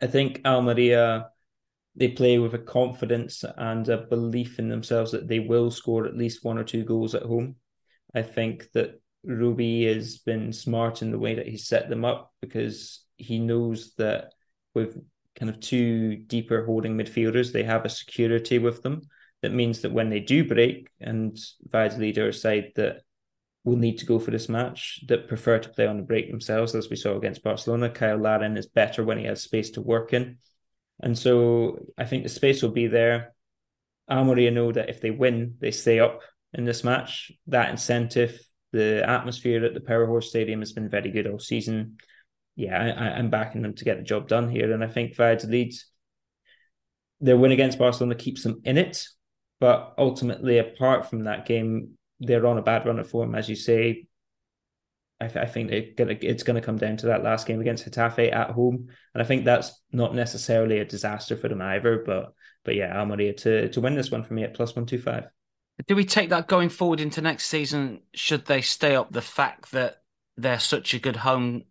I 0.00 0.08
think 0.08 0.40
Almeria 0.44 1.26
they 1.94 2.08
play 2.08 2.38
with 2.38 2.54
a 2.54 2.58
confidence 2.58 3.44
and 3.56 3.88
a 3.88 3.98
belief 3.98 4.58
in 4.58 4.68
themselves 4.68 5.12
that 5.12 5.28
they 5.28 5.40
will 5.40 5.70
score 5.70 6.06
at 6.06 6.16
least 6.16 6.44
one 6.44 6.58
or 6.58 6.64
two 6.64 6.84
goals 6.84 7.14
at 7.14 7.22
home. 7.22 7.56
I 8.14 8.22
think 8.22 8.70
that 8.72 9.00
Rubi 9.24 9.84
has 9.84 10.18
been 10.18 10.52
smart 10.52 11.02
in 11.02 11.10
the 11.10 11.18
way 11.18 11.34
that 11.34 11.46
he 11.46 11.56
set 11.56 11.88
them 11.88 12.04
up 12.04 12.32
because 12.40 13.04
he 13.16 13.38
knows 13.38 13.94
that 13.98 14.32
with 14.74 14.98
kind 15.38 15.50
of 15.50 15.60
two 15.60 16.16
deeper 16.16 16.64
holding 16.64 16.96
midfielders, 16.96 17.52
they 17.52 17.62
have 17.62 17.84
a 17.84 17.90
security 17.90 18.58
with 18.58 18.82
them. 18.82 19.02
That 19.42 19.52
means 19.52 19.80
that 19.80 19.92
when 19.92 20.08
they 20.08 20.20
do 20.20 20.46
break, 20.46 20.88
and 21.00 21.38
are 21.72 21.84
a 21.84 22.32
side 22.32 22.72
that 22.76 23.00
will 23.64 23.76
need 23.76 23.98
to 23.98 24.06
go 24.06 24.18
for 24.18 24.30
this 24.30 24.48
match, 24.48 25.00
that 25.08 25.28
prefer 25.28 25.58
to 25.58 25.68
play 25.68 25.86
on 25.86 25.96
the 25.96 26.02
break 26.02 26.30
themselves, 26.30 26.74
as 26.74 26.88
we 26.88 26.96
saw 26.96 27.16
against 27.16 27.42
Barcelona. 27.42 27.92
Cyle 27.96 28.18
Larin 28.18 28.56
is 28.56 28.66
better 28.66 29.04
when 29.04 29.18
he 29.18 29.24
has 29.24 29.42
space 29.42 29.70
to 29.72 29.80
work 29.80 30.12
in. 30.12 30.38
And 31.02 31.18
so 31.18 31.78
I 31.98 32.04
think 32.04 32.22
the 32.22 32.28
space 32.28 32.62
will 32.62 32.70
be 32.70 32.86
there. 32.86 33.34
Almeria 34.10 34.50
know 34.50 34.72
that 34.72 34.88
if 34.88 35.00
they 35.00 35.10
win, 35.10 35.56
they 35.60 35.70
stay 35.70 35.98
up 35.98 36.20
in 36.54 36.64
this 36.64 36.84
match. 36.84 37.32
That 37.48 37.70
incentive, 37.70 38.38
the 38.72 39.08
atmosphere 39.08 39.64
at 39.64 39.74
the 39.74 39.80
Power 39.80 40.06
Horse 40.06 40.28
Stadium 40.28 40.60
has 40.60 40.72
been 40.72 40.88
very 40.88 41.10
good 41.10 41.26
all 41.26 41.38
season. 41.38 41.96
Yeah, 42.54 42.78
I, 42.78 43.18
am 43.18 43.30
backing 43.30 43.62
them 43.62 43.74
to 43.74 43.84
get 43.84 43.96
the 43.96 44.04
job 44.04 44.28
done 44.28 44.50
here. 44.50 44.72
And 44.72 44.84
I 44.84 44.88
think 44.88 45.16
Valladolid, 45.16 45.74
their 47.20 47.36
win 47.36 47.52
against 47.52 47.78
Barcelona 47.78 48.14
keeps 48.14 48.42
them 48.42 48.60
in 48.64 48.78
it. 48.78 49.06
But 49.58 49.94
ultimately, 49.96 50.58
apart 50.58 51.08
from 51.08 51.24
that 51.24 51.46
game, 51.46 51.96
they're 52.20 52.46
on 52.46 52.58
a 52.58 52.62
bad 52.62 52.86
run 52.86 52.98
of 52.98 53.08
form, 53.08 53.34
as 53.34 53.48
you 53.48 53.56
say. 53.56 54.06
I, 55.22 55.28
th- 55.28 55.44
I 55.44 55.48
think 55.48 55.96
gonna, 55.96 56.16
it's 56.20 56.42
going 56.42 56.60
to 56.60 56.66
come 56.66 56.78
down 56.78 56.96
to 56.98 57.06
that 57.06 57.22
last 57.22 57.46
game 57.46 57.60
against 57.60 57.88
Getafe 57.88 58.32
at 58.32 58.50
home, 58.50 58.88
and 59.14 59.22
I 59.22 59.24
think 59.24 59.44
that's 59.44 59.72
not 59.92 60.14
necessarily 60.14 60.78
a 60.78 60.84
disaster 60.84 61.36
for 61.36 61.48
them 61.48 61.62
either. 61.62 62.02
But 62.04 62.32
but 62.64 62.74
yeah, 62.74 62.98
Almeria 62.98 63.32
to 63.34 63.68
to 63.68 63.80
win 63.80 63.94
this 63.94 64.10
one 64.10 64.24
for 64.24 64.34
me 64.34 64.42
at 64.42 64.54
plus 64.54 64.74
one 64.74 64.86
two 64.86 65.00
five. 65.00 65.24
Do 65.86 65.94
we 65.94 66.04
take 66.04 66.30
that 66.30 66.48
going 66.48 66.68
forward 66.68 67.00
into 67.00 67.20
next 67.20 67.46
season? 67.46 68.00
Should 68.14 68.46
they 68.46 68.60
stay 68.60 68.96
up? 68.96 69.12
The 69.12 69.22
fact 69.22 69.72
that 69.72 70.02
they're 70.36 70.58
such 70.58 70.94
a 70.94 70.98
good 70.98 71.16
home 71.16 71.62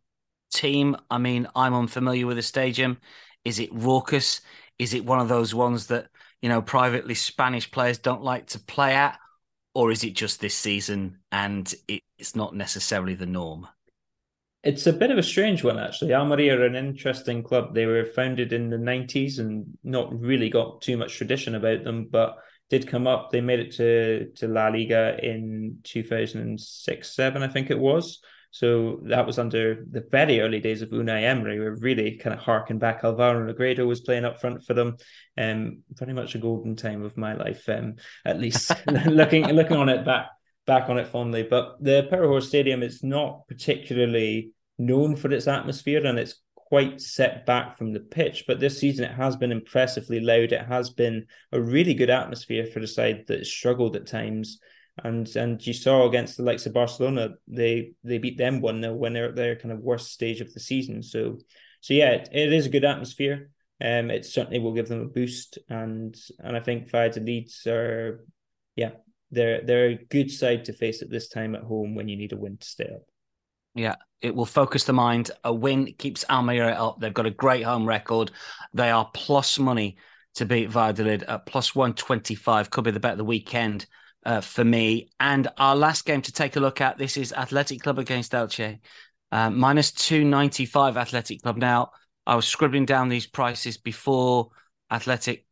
team. 0.53 0.95
I 1.09 1.17
mean, 1.17 1.47
I'm 1.55 1.73
unfamiliar 1.73 2.25
with 2.27 2.37
the 2.37 2.43
stadium. 2.43 2.99
Is 3.43 3.59
it 3.59 3.69
raucous? 3.73 4.41
Is 4.79 4.93
it 4.93 5.05
one 5.05 5.19
of 5.19 5.29
those 5.29 5.53
ones 5.53 5.87
that 5.87 6.07
you 6.41 6.49
know 6.49 6.61
privately 6.61 7.15
Spanish 7.15 7.69
players 7.69 7.97
don't 7.97 8.23
like 8.23 8.47
to 8.47 8.59
play 8.59 8.93
at? 8.95 9.19
Or 9.73 9.91
is 9.91 10.03
it 10.03 10.15
just 10.15 10.41
this 10.41 10.55
season 10.55 11.17
and 11.31 11.73
it's 12.17 12.35
not 12.35 12.55
necessarily 12.55 13.15
the 13.15 13.25
norm? 13.25 13.67
It's 14.63 14.85
a 14.85 14.93
bit 14.93 15.09
of 15.09 15.17
a 15.17 15.23
strange 15.23 15.63
one, 15.63 15.79
actually. 15.79 16.13
Almeria 16.13 16.59
are 16.59 16.65
an 16.65 16.75
interesting 16.75 17.41
club. 17.41 17.73
They 17.73 17.87
were 17.87 18.05
founded 18.05 18.53
in 18.53 18.69
the 18.69 18.77
90s 18.77 19.39
and 19.39 19.65
not 19.83 20.13
really 20.19 20.49
got 20.49 20.81
too 20.81 20.97
much 20.97 21.17
tradition 21.17 21.55
about 21.55 21.83
them, 21.83 22.07
but 22.11 22.37
did 22.69 22.87
come 22.87 23.07
up. 23.07 23.31
They 23.31 23.41
made 23.41 23.59
it 23.59 23.71
to, 23.77 24.31
to 24.35 24.47
La 24.47 24.67
Liga 24.67 25.17
in 25.21 25.79
2006 25.83 27.15
7, 27.15 27.41
I 27.41 27.47
think 27.47 27.71
it 27.71 27.79
was. 27.79 28.21
So 28.51 28.99
that 29.03 29.25
was 29.25 29.39
under 29.39 29.85
the 29.89 30.05
very 30.11 30.41
early 30.41 30.59
days 30.59 30.81
of 30.81 30.89
Unai 30.89 31.23
Emery. 31.23 31.57
We 31.57 31.65
are 31.65 31.75
really 31.75 32.17
kind 32.17 32.33
of 32.33 32.41
harking 32.41 32.79
back. 32.79 33.01
Alvaro 33.03 33.51
Negredo 33.51 33.87
was 33.87 34.01
playing 34.01 34.25
up 34.25 34.41
front 34.41 34.65
for 34.65 34.73
them. 34.73 34.97
Um, 35.37 35.83
very 35.91 36.13
much 36.13 36.35
a 36.35 36.39
golden 36.39 36.75
time 36.75 37.03
of 37.03 37.17
my 37.17 37.33
life, 37.33 37.67
um, 37.69 37.95
at 38.25 38.39
least 38.39 38.71
looking 39.05 39.47
looking 39.47 39.77
on 39.77 39.89
it 39.89 40.05
back 40.05 40.27
back 40.67 40.89
on 40.89 40.97
it 40.97 41.07
fondly. 41.07 41.47
But 41.49 41.77
the 41.81 42.07
Powerhorse 42.11 42.43
Stadium 42.43 42.83
is 42.83 43.03
not 43.03 43.47
particularly 43.47 44.51
known 44.77 45.15
for 45.15 45.31
its 45.31 45.47
atmosphere 45.47 46.05
and 46.05 46.19
it's 46.19 46.41
quite 46.55 47.01
set 47.01 47.45
back 47.45 47.77
from 47.77 47.93
the 47.93 47.99
pitch. 47.99 48.45
But 48.47 48.59
this 48.59 48.79
season, 48.79 49.05
it 49.05 49.13
has 49.13 49.35
been 49.35 49.51
impressively 49.51 50.19
loud. 50.19 50.51
It 50.51 50.65
has 50.65 50.89
been 50.89 51.25
a 51.51 51.61
really 51.61 51.93
good 51.93 52.09
atmosphere 52.09 52.65
for 52.65 52.79
the 52.79 52.87
side 52.87 53.25
that 53.27 53.45
struggled 53.45 53.95
at 53.95 54.07
times. 54.07 54.59
And 55.03 55.27
and 55.35 55.65
you 55.65 55.73
saw 55.73 56.07
against 56.07 56.37
the 56.37 56.43
likes 56.43 56.65
of 56.65 56.73
Barcelona, 56.73 57.31
they 57.47 57.93
they 58.03 58.17
beat 58.17 58.37
them 58.37 58.61
one 58.61 58.81
0 58.81 58.93
when 58.95 59.13
they're 59.13 59.29
at 59.29 59.35
their 59.35 59.55
kind 59.55 59.71
of 59.71 59.79
worst 59.79 60.11
stage 60.11 60.41
of 60.41 60.53
the 60.53 60.59
season. 60.59 61.01
So 61.01 61.37
so 61.81 61.93
yeah, 61.93 62.11
it, 62.11 62.29
it 62.31 62.53
is 62.53 62.65
a 62.65 62.69
good 62.69 62.85
atmosphere. 62.85 63.49
Um, 63.83 64.11
it 64.11 64.25
certainly 64.25 64.59
will 64.59 64.73
give 64.73 64.87
them 64.87 65.01
a 65.01 65.05
boost, 65.05 65.57
and 65.67 66.15
and 66.39 66.55
I 66.55 66.59
think 66.59 66.93
Leeds 66.93 67.65
are, 67.65 68.23
yeah, 68.75 68.91
they're 69.31 69.61
they're 69.65 69.89
a 69.89 70.05
good 70.09 70.29
side 70.29 70.65
to 70.65 70.73
face 70.73 71.01
at 71.01 71.09
this 71.09 71.29
time 71.29 71.55
at 71.55 71.63
home 71.63 71.95
when 71.95 72.07
you 72.07 72.15
need 72.15 72.33
a 72.33 72.37
win 72.37 72.57
to 72.57 72.67
stay 72.67 72.85
up. 72.85 73.01
Yeah, 73.73 73.95
it 74.21 74.35
will 74.35 74.45
focus 74.45 74.83
the 74.83 74.93
mind. 74.93 75.31
A 75.43 75.51
win 75.51 75.93
keeps 75.97 76.25
Almeria 76.29 76.73
up. 76.73 76.99
They've 76.99 77.13
got 77.13 77.25
a 77.25 77.31
great 77.31 77.63
home 77.63 77.87
record. 77.87 78.31
They 78.73 78.91
are 78.91 79.09
plus 79.13 79.57
money 79.57 79.97
to 80.35 80.45
beat 80.45 80.69
Valladolid 80.69 81.23
at 81.23 81.47
plus 81.47 81.73
125. 81.73 82.69
Could 82.69 82.83
be 82.83 82.91
the 82.91 82.99
bet 82.99 83.13
of 83.13 83.17
the 83.17 83.25
weekend 83.25 83.87
uh, 84.25 84.41
for 84.41 84.63
me. 84.63 85.09
And 85.19 85.47
our 85.57 85.75
last 85.75 86.05
game 86.05 86.21
to 86.23 86.31
take 86.31 86.55
a 86.55 86.59
look 86.59 86.81
at 86.81 86.97
this 86.97 87.17
is 87.17 87.33
Athletic 87.33 87.81
Club 87.81 87.99
against 87.99 88.31
Elche. 88.31 88.79
Uh, 89.31 89.49
minus 89.49 89.91
295 89.91 90.97
Athletic 90.97 91.41
Club. 91.41 91.57
Now, 91.57 91.91
I 92.27 92.35
was 92.35 92.45
scribbling 92.45 92.85
down 92.85 93.09
these 93.09 93.27
prices 93.27 93.77
before 93.77 94.49
Athletic 94.91 95.45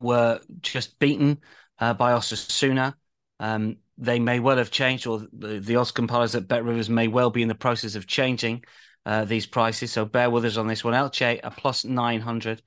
were 0.00 0.40
just 0.60 0.98
beaten 0.98 1.38
uh, 1.78 1.94
by 1.94 2.12
Osasuna. 2.12 2.94
Um, 3.40 3.76
they 3.98 4.18
may 4.18 4.40
well 4.40 4.56
have 4.56 4.70
changed, 4.70 5.06
or 5.06 5.26
the, 5.32 5.60
the 5.60 5.76
odds 5.76 5.92
compilers 5.92 6.34
at 6.34 6.48
Bet 6.48 6.64
Rivers 6.64 6.90
may 6.90 7.08
well 7.08 7.30
be 7.30 7.42
in 7.42 7.48
the 7.48 7.54
process 7.54 7.94
of 7.94 8.06
changing 8.06 8.64
uh, 9.06 9.24
these 9.24 9.46
prices. 9.46 9.92
So 9.92 10.04
bear 10.04 10.30
with 10.30 10.44
us 10.44 10.56
on 10.56 10.66
this 10.66 10.84
one. 10.84 10.94
Elche 10.94 11.40
a 11.42 11.50
plus 11.50 11.84
900, 11.84 12.62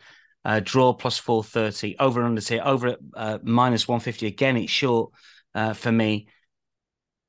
uh, 0.47 0.59
draw 0.63 0.93
plus 0.93 1.19
430, 1.19 1.97
over 1.99 2.19
and 2.19 2.29
under 2.29 2.41
here, 2.41 2.61
over 2.63 2.87
at 2.87 2.99
uh, 3.13 3.37
minus 3.43 3.87
150. 3.87 4.25
Again, 4.25 4.57
it's 4.57 4.71
short 4.71 5.11
uh, 5.53 5.73
for 5.73 5.91
me. 5.91 6.27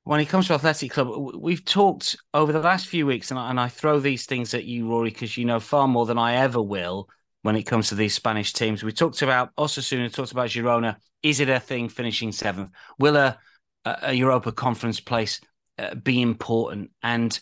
When 0.04 0.20
it 0.20 0.28
comes 0.30 0.46
to 0.46 0.54
Athletic 0.54 0.92
Club, 0.92 1.34
we've 1.38 1.64
talked 1.64 2.16
over 2.32 2.50
the 2.50 2.60
last 2.60 2.86
few 2.86 3.04
weeks, 3.04 3.30
and 3.30 3.38
I, 3.38 3.50
and 3.50 3.60
I 3.60 3.68
throw 3.68 4.00
these 4.00 4.24
things 4.24 4.54
at 4.54 4.64
you, 4.64 4.88
Rory, 4.88 5.10
because 5.10 5.36
you 5.36 5.44
know 5.44 5.60
far 5.60 5.86
more 5.86 6.06
than 6.06 6.16
I 6.16 6.36
ever 6.36 6.62
will 6.62 7.10
when 7.42 7.56
it 7.56 7.64
comes 7.64 7.90
to 7.90 7.94
these 7.94 8.14
Spanish 8.14 8.54
teams. 8.54 8.82
We 8.82 8.92
talked 8.92 9.20
about 9.20 9.54
Osasuna, 9.56 10.10
talked 10.10 10.32
about 10.32 10.48
Girona. 10.48 10.96
Is 11.22 11.40
it 11.40 11.50
a 11.50 11.60
thing 11.60 11.90
finishing 11.90 12.32
seventh? 12.32 12.70
Will 12.98 13.16
a 13.16 13.38
a 13.84 14.12
Europa 14.12 14.52
Conference 14.52 15.00
place 15.00 15.40
uh, 15.78 15.94
be 15.94 16.20
important. 16.22 16.90
And 17.02 17.38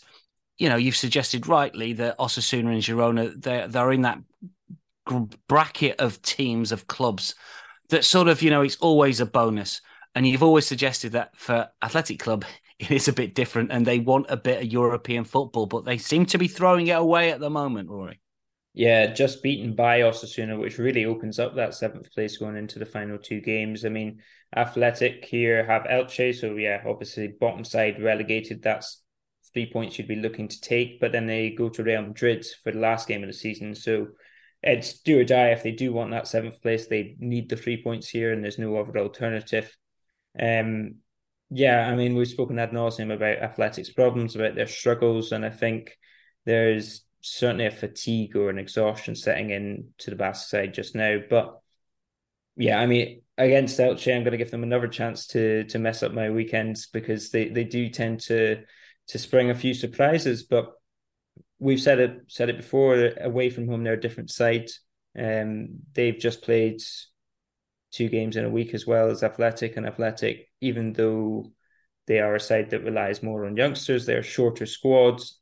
you 0.57 0.69
know, 0.69 0.75
you've 0.75 0.95
suggested 0.95 1.47
rightly 1.47 1.93
that 1.93 2.17
Osasuna 2.17 2.73
and 2.73 2.81
Girona 2.81 3.41
they're 3.41 3.67
they're 3.67 3.91
in 3.91 4.03
that 4.03 4.19
bracket 5.47 5.99
of 5.99 6.21
teams 6.21 6.71
of 6.71 6.87
clubs 6.87 7.35
that 7.89 8.05
sort 8.05 8.27
of 8.27 8.41
you 8.41 8.49
know 8.49 8.61
it's 8.61 8.77
always 8.77 9.19
a 9.19 9.25
bonus. 9.25 9.81
And 10.15 10.27
you've 10.27 10.43
always 10.43 10.65
suggested 10.65 11.11
that 11.11 11.37
for 11.37 11.69
Athletic 11.83 12.19
Club 12.19 12.43
it 12.79 12.91
is 12.91 13.07
a 13.07 13.13
bit 13.13 13.35
different, 13.35 13.71
and 13.71 13.85
they 13.85 13.99
want 13.99 14.27
a 14.29 14.37
bit 14.37 14.61
of 14.63 14.71
European 14.71 15.23
football, 15.23 15.65
but 15.65 15.85
they 15.85 15.97
seem 15.97 16.25
to 16.27 16.37
be 16.37 16.47
throwing 16.47 16.87
it 16.87 16.97
away 16.97 17.31
at 17.31 17.39
the 17.39 17.49
moment, 17.49 17.89
Rory. 17.89 18.19
Yeah, 18.73 19.07
just 19.07 19.41
beaten 19.41 19.73
by 19.73 20.01
Osasuna, 20.01 20.59
which 20.59 20.77
really 20.77 21.05
opens 21.05 21.39
up 21.39 21.55
that 21.55 21.73
seventh 21.73 22.11
place 22.13 22.37
going 22.37 22.55
into 22.55 22.77
the 22.77 22.85
final 22.85 23.17
two 23.17 23.41
games. 23.41 23.83
I 23.83 23.89
mean, 23.89 24.21
Athletic 24.55 25.25
here 25.25 25.65
have 25.65 25.83
Elche, 25.83 26.35
so 26.35 26.55
yeah, 26.55 26.83
obviously 26.85 27.29
bottom 27.39 27.63
side 27.63 27.99
relegated. 27.99 28.61
That's 28.61 29.01
three 29.51 29.71
points 29.71 29.97
you'd 29.97 30.07
be 30.07 30.15
looking 30.15 30.47
to 30.47 30.61
take, 30.61 30.99
but 30.99 31.11
then 31.11 31.25
they 31.25 31.49
go 31.49 31.69
to 31.69 31.83
Real 31.83 32.03
Madrid 32.03 32.45
for 32.63 32.71
the 32.71 32.77
last 32.77 33.07
game 33.07 33.23
of 33.23 33.27
the 33.27 33.33
season. 33.33 33.73
So 33.73 34.09
it's 34.63 34.99
do 35.01 35.19
or 35.19 35.23
die. 35.23 35.49
If 35.49 35.63
they 35.63 35.71
do 35.71 35.93
want 35.93 36.11
that 36.11 36.27
seventh 36.27 36.61
place, 36.61 36.87
they 36.87 37.15
need 37.19 37.49
the 37.49 37.55
three 37.55 37.81
points 37.81 38.09
here, 38.09 38.31
and 38.31 38.43
there's 38.43 38.59
no 38.59 38.77
other 38.77 38.97
alternative. 38.97 39.75
Um, 40.39 40.95
yeah, 41.49 41.87
I 41.87 41.95
mean, 41.95 42.15
we've 42.15 42.27
spoken 42.27 42.59
ad 42.59 42.71
nauseum 42.71 43.13
about 43.13 43.37
Athletic's 43.37 43.91
problems, 43.91 44.35
about 44.35 44.55
their 44.55 44.67
struggles, 44.67 45.31
and 45.31 45.45
I 45.45 45.49
think 45.49 45.97
there's 46.45 47.05
certainly 47.21 47.65
a 47.65 47.71
fatigue 47.71 48.35
or 48.35 48.49
an 48.49 48.57
exhaustion 48.57 49.15
setting 49.15 49.49
in 49.49 49.89
to 49.99 50.09
the 50.09 50.15
Basque 50.15 50.49
side 50.49 50.73
just 50.73 50.95
now. 50.95 51.19
But 51.29 51.59
yeah, 52.55 52.79
I 52.79 52.85
mean, 52.85 53.21
against 53.37 53.79
Elche, 53.79 54.13
I'm 54.13 54.23
going 54.23 54.31
to 54.31 54.37
give 54.37 54.51
them 54.51 54.63
another 54.63 54.87
chance 54.87 55.27
to 55.27 55.63
to 55.65 55.79
mess 55.79 56.03
up 56.03 56.13
my 56.13 56.29
weekends 56.29 56.87
because 56.87 57.29
they, 57.29 57.49
they 57.49 57.63
do 57.63 57.89
tend 57.89 58.21
to 58.21 58.63
to 59.07 59.19
spring 59.19 59.49
a 59.49 59.55
few 59.55 59.73
surprises. 59.73 60.43
But 60.43 60.73
we've 61.59 61.81
said 61.81 61.99
it 61.99 62.21
said 62.27 62.49
it 62.49 62.57
before. 62.57 63.11
Away 63.21 63.49
from 63.49 63.67
home, 63.67 63.83
they're 63.83 63.93
a 63.93 64.01
different 64.01 64.29
side. 64.31 64.69
Um, 65.17 65.79
they've 65.93 66.17
just 66.17 66.41
played 66.41 66.81
two 67.91 68.09
games 68.09 68.35
in 68.35 68.45
a 68.45 68.49
week 68.49 68.73
as 68.73 68.85
well 68.85 69.09
as 69.09 69.23
Athletic 69.23 69.77
and 69.77 69.85
Athletic, 69.85 70.49
even 70.61 70.93
though 70.93 71.51
they 72.05 72.19
are 72.19 72.35
a 72.35 72.39
side 72.39 72.69
that 72.69 72.83
relies 72.83 73.23
more 73.23 73.45
on 73.45 73.57
youngsters. 73.57 74.05
They're 74.05 74.23
shorter 74.23 74.65
squads 74.65 75.39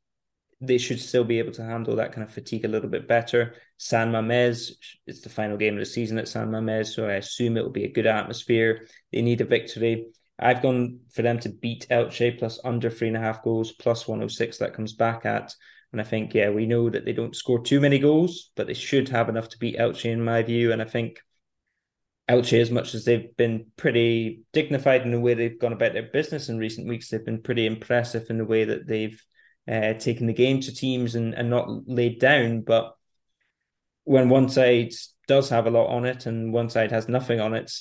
they 0.62 0.78
should 0.78 1.00
still 1.00 1.24
be 1.24 1.40
able 1.40 1.52
to 1.52 1.64
handle 1.64 1.96
that 1.96 2.14
kind 2.14 2.26
of 2.26 2.34
fatigue 2.34 2.66
a 2.66 2.70
little 2.70 2.90
bit 2.90 3.08
better. 3.08 3.56
San 3.78 4.12
Mamés, 4.12 4.72
it's 5.06 5.22
the 5.22 5.30
final 5.30 5.58
game 5.58 5.74
of 5.74 5.80
the 5.80 5.86
season 5.86 6.18
at 6.18 6.28
San 6.28 6.50
Mamés, 6.50 6.88
so 6.88 7.08
I 7.08 7.14
assume 7.14 7.58
it 7.58 7.64
will 7.64 7.72
be 7.72 7.84
a 7.86 7.92
good 7.92 8.06
atmosphere. 8.06 8.88
They 9.12 9.22
need 9.22 9.42
a 9.42 9.46
victory. 9.46 10.08
I've 10.40 10.62
gone 10.62 11.00
for 11.14 11.22
them 11.22 11.40
to 11.40 11.50
beat 11.50 11.88
Elche 11.90 12.38
plus 12.38 12.60
under 12.64 12.90
three 12.90 13.08
and 13.08 13.18
a 13.18 13.22
half 13.22 13.44
goals, 13.44 13.72
plus 13.74 14.08
106 14.08 14.58
that 14.60 14.74
comes 14.74 14.94
back 14.94 15.26
at. 15.26 15.54
And 15.96 16.02
I 16.02 16.04
think, 16.04 16.34
yeah, 16.34 16.50
we 16.50 16.66
know 16.66 16.90
that 16.90 17.06
they 17.06 17.14
don't 17.14 17.34
score 17.34 17.64
too 17.64 17.80
many 17.80 18.00
goals, 18.00 18.52
but 18.58 18.68
they 18.68 18.74
should 18.74 19.08
have 19.08 19.30
enough 19.30 19.48
to 19.48 19.58
beat 19.58 19.78
Elche 19.78 20.12
in 20.12 20.22
my 20.22 20.44
view. 20.44 20.74
And 20.74 20.82
I 20.82 20.86
think 20.86 21.22
Elche, 22.30 22.60
as 22.60 22.70
much 22.70 22.94
as 22.94 23.06
they've 23.06 23.34
been 23.38 23.68
pretty 23.78 24.42
dignified 24.52 25.04
in 25.04 25.12
the 25.12 25.22
way 25.22 25.36
they've 25.36 25.58
gone 25.58 25.72
about 25.72 25.94
their 25.94 26.10
business 26.12 26.50
in 26.50 26.58
recent 26.58 26.90
weeks, 26.90 27.08
they've 27.08 27.24
been 27.24 27.42
pretty 27.42 27.66
impressive 27.66 28.30
in 28.30 28.38
the 28.38 28.44
way 28.44 28.66
that 28.66 28.88
they've 28.88 29.24
uh, 29.72 29.94
taking 29.94 30.28
the 30.28 30.34
game 30.34 30.60
to 30.60 30.76
teams 30.76 31.16
and, 31.16 31.34
and 31.34 31.50
not 31.50 31.70
laid 31.88 32.20
down. 32.20 32.60
But 32.60 32.94
when 34.04 34.28
one 34.28 34.50
side 34.50 34.92
does 35.30 35.48
have 35.48 35.66
a 35.66 35.72
lot 35.72 35.88
on 35.88 36.04
it 36.04 36.26
and 36.26 36.52
one 36.52 36.70
side 36.70 36.92
has 36.92 37.08
nothing 37.08 37.40
on 37.40 37.54
it, 37.54 37.72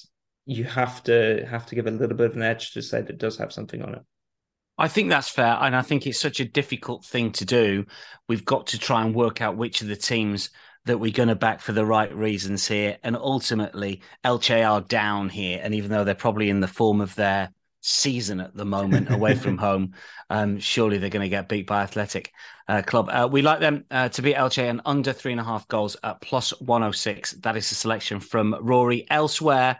you 0.47 0.63
have 0.63 1.03
to 1.03 1.45
have 1.51 1.67
to 1.67 1.75
give 1.75 1.89
a 1.89 1.91
little 1.91 2.17
bit 2.17 2.31
of 2.31 2.37
an 2.37 2.43
edge 2.43 2.71
to 2.71 2.79
the 2.79 2.83
side 2.85 3.09
that 3.09 3.19
does 3.19 3.39
have 3.39 3.53
something 3.53 3.83
on 3.83 3.97
it. 3.97 4.03
I 4.77 4.89
think 4.89 5.09
that's 5.09 5.29
fair, 5.29 5.57
and 5.61 5.77
I 5.77 5.83
think 5.83 6.07
it's 6.07 6.21
such 6.21 6.41
a 6.41 6.45
difficult 6.45 7.05
thing 7.05 7.31
to 7.33 7.45
do. 7.45 7.87
We've 8.29 8.45
got 8.45 8.69
to 8.69 8.79
try 8.79 9.05
and 9.05 9.15
work 9.15 9.41
out 9.41 9.57
which 9.57 9.83
of 9.83 9.89
the 9.89 9.97
teams 9.97 10.51
that 10.87 10.99
we're 10.99 11.13
going 11.13 11.29
to 11.29 11.37
back 11.37 11.61
for 11.61 11.73
the 11.73 11.87
right 11.87 12.15
reasons 12.15 12.67
here. 12.67 12.99
And 13.03 13.17
ultimately, 13.17 14.03
Elche 14.25 14.69
are 14.69 14.81
down 14.81 15.29
here, 15.29 15.61
and 15.63 15.75
even 15.75 15.91
though 15.91 16.05
they're 16.05 16.15
probably 16.15 16.51
in 16.51 16.61
the 16.61 16.67
form 16.67 17.01
of 17.01 17.15
their 17.15 17.51
season 17.85 18.41
at 18.41 18.55
the 18.55 18.65
moment 18.65 19.13
away 19.13 19.35
from 19.35 19.59
home. 19.59 19.93
Um, 20.31 20.59
surely 20.59 20.99
they're 20.99 21.11
going 21.11 21.23
to 21.23 21.29
get 21.29 21.49
beat 21.49 21.67
by 21.67 21.83
Athletic 21.83 22.33
uh, 22.67 22.83
Club. 22.83 23.11
Uh, 23.11 23.29
we 23.31 23.43
like 23.43 23.61
them 23.61 23.85
uh, 23.91 24.09
to 24.09 24.23
beat 24.23 24.37
Elche 24.37 24.69
and 24.69 24.81
under 24.87 25.13
three 25.13 25.33
and 25.33 25.41
a 25.41 25.45
half 25.45 25.69
goals 25.69 25.97
at 26.03 26.21
plus 26.21 26.59
106. 26.61 27.33
That 27.43 27.57
is 27.57 27.71
a 27.71 27.75
selection 27.75 28.21
from 28.21 28.57
Rory. 28.61 29.07
Elsewhere, 29.11 29.79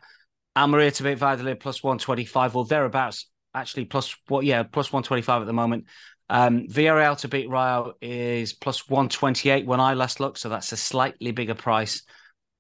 Almeria 0.57 0.91
to 0.93 1.03
beat 1.03 1.19
Valladolid 1.19 1.61
plus 1.61 1.83
125 1.83 2.57
or 2.57 2.67
thereabouts. 2.67 3.27
Actually, 3.55 3.87
plus 3.87 4.17
what? 4.29 4.45
Yeah, 4.45 4.63
plus 4.65 4.93
125 4.93 5.43
at 5.43 5.47
the 5.47 5.53
moment. 5.53 5.87
Um, 6.29 6.67
to 6.69 7.29
beat 7.31 7.51
Rayo 7.51 7.95
is 8.01 8.53
plus 8.55 8.89
128 8.89 9.67
when 9.67 9.81
I 9.81 9.95
last 9.95 10.21
looked, 10.21 10.39
so 10.39 10.49
that's 10.49 10.73
a 10.73 10.77
slightly 10.77 11.33
bigger 11.33 11.55
price. 11.55 12.03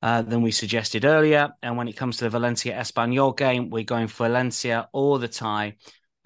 Uh, 0.04 0.20
than 0.20 0.42
we 0.42 0.50
suggested 0.50 1.07
earlier. 1.07 1.48
And 1.62 1.78
when 1.78 1.88
it 1.88 1.96
comes 1.96 2.18
to 2.18 2.24
the 2.24 2.30
Valencia 2.30 2.74
Espanyol 2.74 3.35
game, 3.35 3.70
we're 3.70 3.85
going 3.85 4.07
for 4.07 4.26
Valencia 4.26 4.87
or 4.92 5.18
the 5.18 5.28
tie 5.28 5.76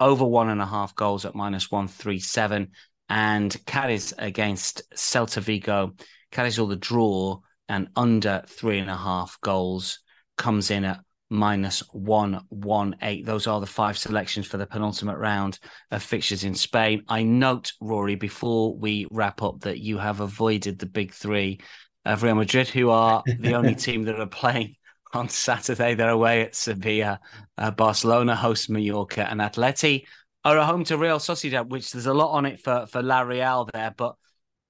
over 0.01 0.25
one 0.25 0.49
and 0.49 0.61
a 0.61 0.65
half 0.65 0.93
goals 0.95 1.23
at 1.23 1.33
minus 1.33 1.71
137. 1.71 2.71
And 3.07 3.65
Cadiz 3.65 4.13
against 4.17 4.81
Celta 4.93 5.41
Vigo. 5.41 5.93
Cadiz 6.29 6.59
all 6.59 6.67
the 6.67 6.75
draw 6.75 7.39
and 7.69 7.87
under 7.95 8.43
three 8.47 8.79
and 8.79 8.89
a 8.89 8.97
half 8.97 9.39
goals 9.41 9.99
comes 10.37 10.71
in 10.71 10.83
at 10.83 10.99
minus 11.29 11.83
118. 11.91 13.23
Those 13.23 13.47
are 13.47 13.59
the 13.59 13.65
five 13.65 13.97
selections 13.97 14.47
for 14.47 14.57
the 14.57 14.65
penultimate 14.65 15.17
round 15.17 15.59
of 15.91 16.03
fixtures 16.03 16.43
in 16.43 16.55
Spain. 16.55 17.03
I 17.07 17.23
note, 17.23 17.73
Rory, 17.79 18.15
before 18.15 18.75
we 18.75 19.07
wrap 19.11 19.41
up, 19.41 19.61
that 19.61 19.79
you 19.79 19.97
have 19.97 20.19
avoided 20.19 20.79
the 20.79 20.85
big 20.85 21.13
three 21.13 21.59
of 22.05 22.23
Real 22.23 22.35
Madrid, 22.35 22.67
who 22.67 22.89
are 22.89 23.23
the 23.39 23.53
only 23.53 23.75
team 23.87 24.03
that 24.03 24.19
are 24.19 24.27
playing 24.27 24.75
on 25.13 25.29
Saturday. 25.29 25.95
They're 25.95 26.09
away 26.09 26.41
at 26.41 26.55
Sevilla. 26.55 27.19
Uh, 27.57 27.71
Barcelona 27.71 28.35
host 28.35 28.69
Mallorca, 28.69 29.29
and 29.29 29.39
Atleti 29.39 30.05
are 30.45 30.57
at 30.57 30.65
home 30.65 30.83
to 30.85 30.97
Real 30.97 31.19
Sociedad, 31.19 31.67
which 31.69 31.91
there's 31.91 32.05
a 32.05 32.13
lot 32.13 32.31
on 32.31 32.45
it 32.45 32.61
for 32.61 32.85
for 32.87 33.01
La 33.01 33.21
Real 33.21 33.69
there. 33.73 33.93
But 33.95 34.15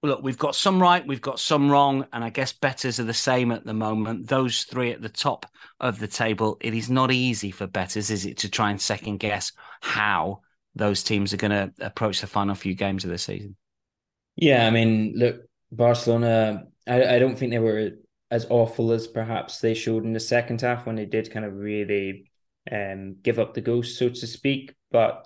look, 0.02 0.24
we've 0.24 0.38
got 0.38 0.56
some 0.56 0.82
right, 0.82 1.06
we've 1.06 1.22
got 1.22 1.40
some 1.40 1.70
wrong, 1.70 2.06
and 2.14 2.24
I 2.24 2.30
guess 2.30 2.54
betters 2.54 3.00
are 3.00 3.06
the 3.06 3.14
same 3.14 3.52
at 3.52 3.66
the 3.66 3.74
moment. 3.74 4.28
Those 4.28 4.64
three 4.64 4.92
at 4.92 5.02
the 5.02 5.10
top 5.10 5.46
of 5.80 6.00
the 6.00 6.08
table. 6.08 6.58
It 6.62 6.74
is 6.74 6.90
not 6.90 7.12
easy 7.12 7.52
for 7.52 7.68
betters, 7.68 8.10
is 8.10 8.26
it, 8.26 8.38
to 8.38 8.50
try 8.50 8.72
and 8.72 8.80
second 8.80 9.18
guess 9.18 9.52
how 9.82 10.42
those 10.76 11.04
teams 11.04 11.34
are 11.34 11.38
going 11.38 11.52
to 11.52 11.74
approach 11.82 12.22
the 12.22 12.28
final 12.28 12.56
few 12.56 12.76
games 12.76 13.04
of 13.04 13.10
the 13.10 13.18
season. 13.18 13.56
Yeah, 14.36 14.66
I 14.66 14.70
mean, 14.70 15.14
look, 15.16 15.42
Barcelona. 15.72 16.66
I, 16.88 17.16
I 17.16 17.20
don't 17.20 17.38
think 17.38 17.52
they 17.52 17.60
were 17.60 17.92
as 18.32 18.46
awful 18.50 18.92
as 18.92 19.08
perhaps 19.08 19.60
they 19.60 19.74
showed 19.74 20.06
in 20.06 20.14
the 20.14 20.20
second 20.20 20.62
half 20.62 20.86
when 20.86 20.96
they 20.96 21.06
did 21.06 21.32
kind 21.32 21.46
of 21.46 21.56
really 21.56 22.30
um, 22.72 23.18
give 23.22 23.40
up 23.40 23.54
the 23.54 23.62
ghost, 23.62 23.98
so 23.98 24.10
to 24.10 24.28
speak. 24.28 24.76
But 24.92 25.26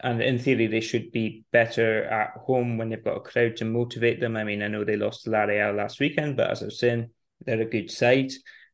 and 0.00 0.22
in 0.22 0.38
theory, 0.38 0.66
they 0.66 0.80
should 0.80 1.10
be 1.10 1.44
better 1.52 2.04
at 2.04 2.30
home 2.36 2.78
when 2.78 2.88
they've 2.88 3.04
got 3.04 3.16
a 3.16 3.20
crowd 3.20 3.56
to 3.56 3.64
motivate 3.64 4.20
them. 4.20 4.36
I 4.36 4.44
mean, 4.44 4.62
I 4.62 4.68
know 4.68 4.84
they 4.84 4.96
lost 4.96 5.24
to 5.24 5.30
La 5.30 5.42
Real 5.42 5.72
last 5.72 5.98
weekend, 5.98 6.36
but 6.36 6.50
as 6.50 6.62
I 6.62 6.66
was 6.66 6.78
saying, 6.78 7.10
they're 7.44 7.60
a 7.60 7.64
good 7.64 7.90
side. 7.90 8.30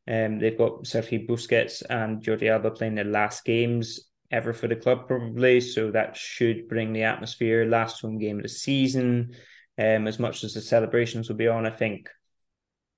Um, 0.07 0.37
they've 0.37 0.57
got 0.57 0.83
Sergio 0.83 1.27
Busquets 1.27 1.81
and 1.89 2.21
Jordi 2.21 2.49
Alba 2.51 2.71
playing 2.71 2.95
their 2.95 3.05
last 3.05 3.43
games 3.43 4.01
ever 4.31 4.53
for 4.53 4.67
the 4.67 4.75
club, 4.75 5.07
probably. 5.07 5.61
So 5.61 5.91
that 5.91 6.15
should 6.15 6.67
bring 6.67 6.93
the 6.93 7.03
atmosphere. 7.03 7.65
Last 7.65 8.01
home 8.01 8.19
game 8.19 8.37
of 8.37 8.43
the 8.43 8.49
season. 8.49 9.35
Um, 9.77 10.07
as 10.07 10.19
much 10.19 10.43
as 10.43 10.53
the 10.53 10.61
celebrations 10.61 11.27
will 11.27 11.35
be 11.35 11.47
on, 11.47 11.65
I 11.65 11.71
think 11.71 12.09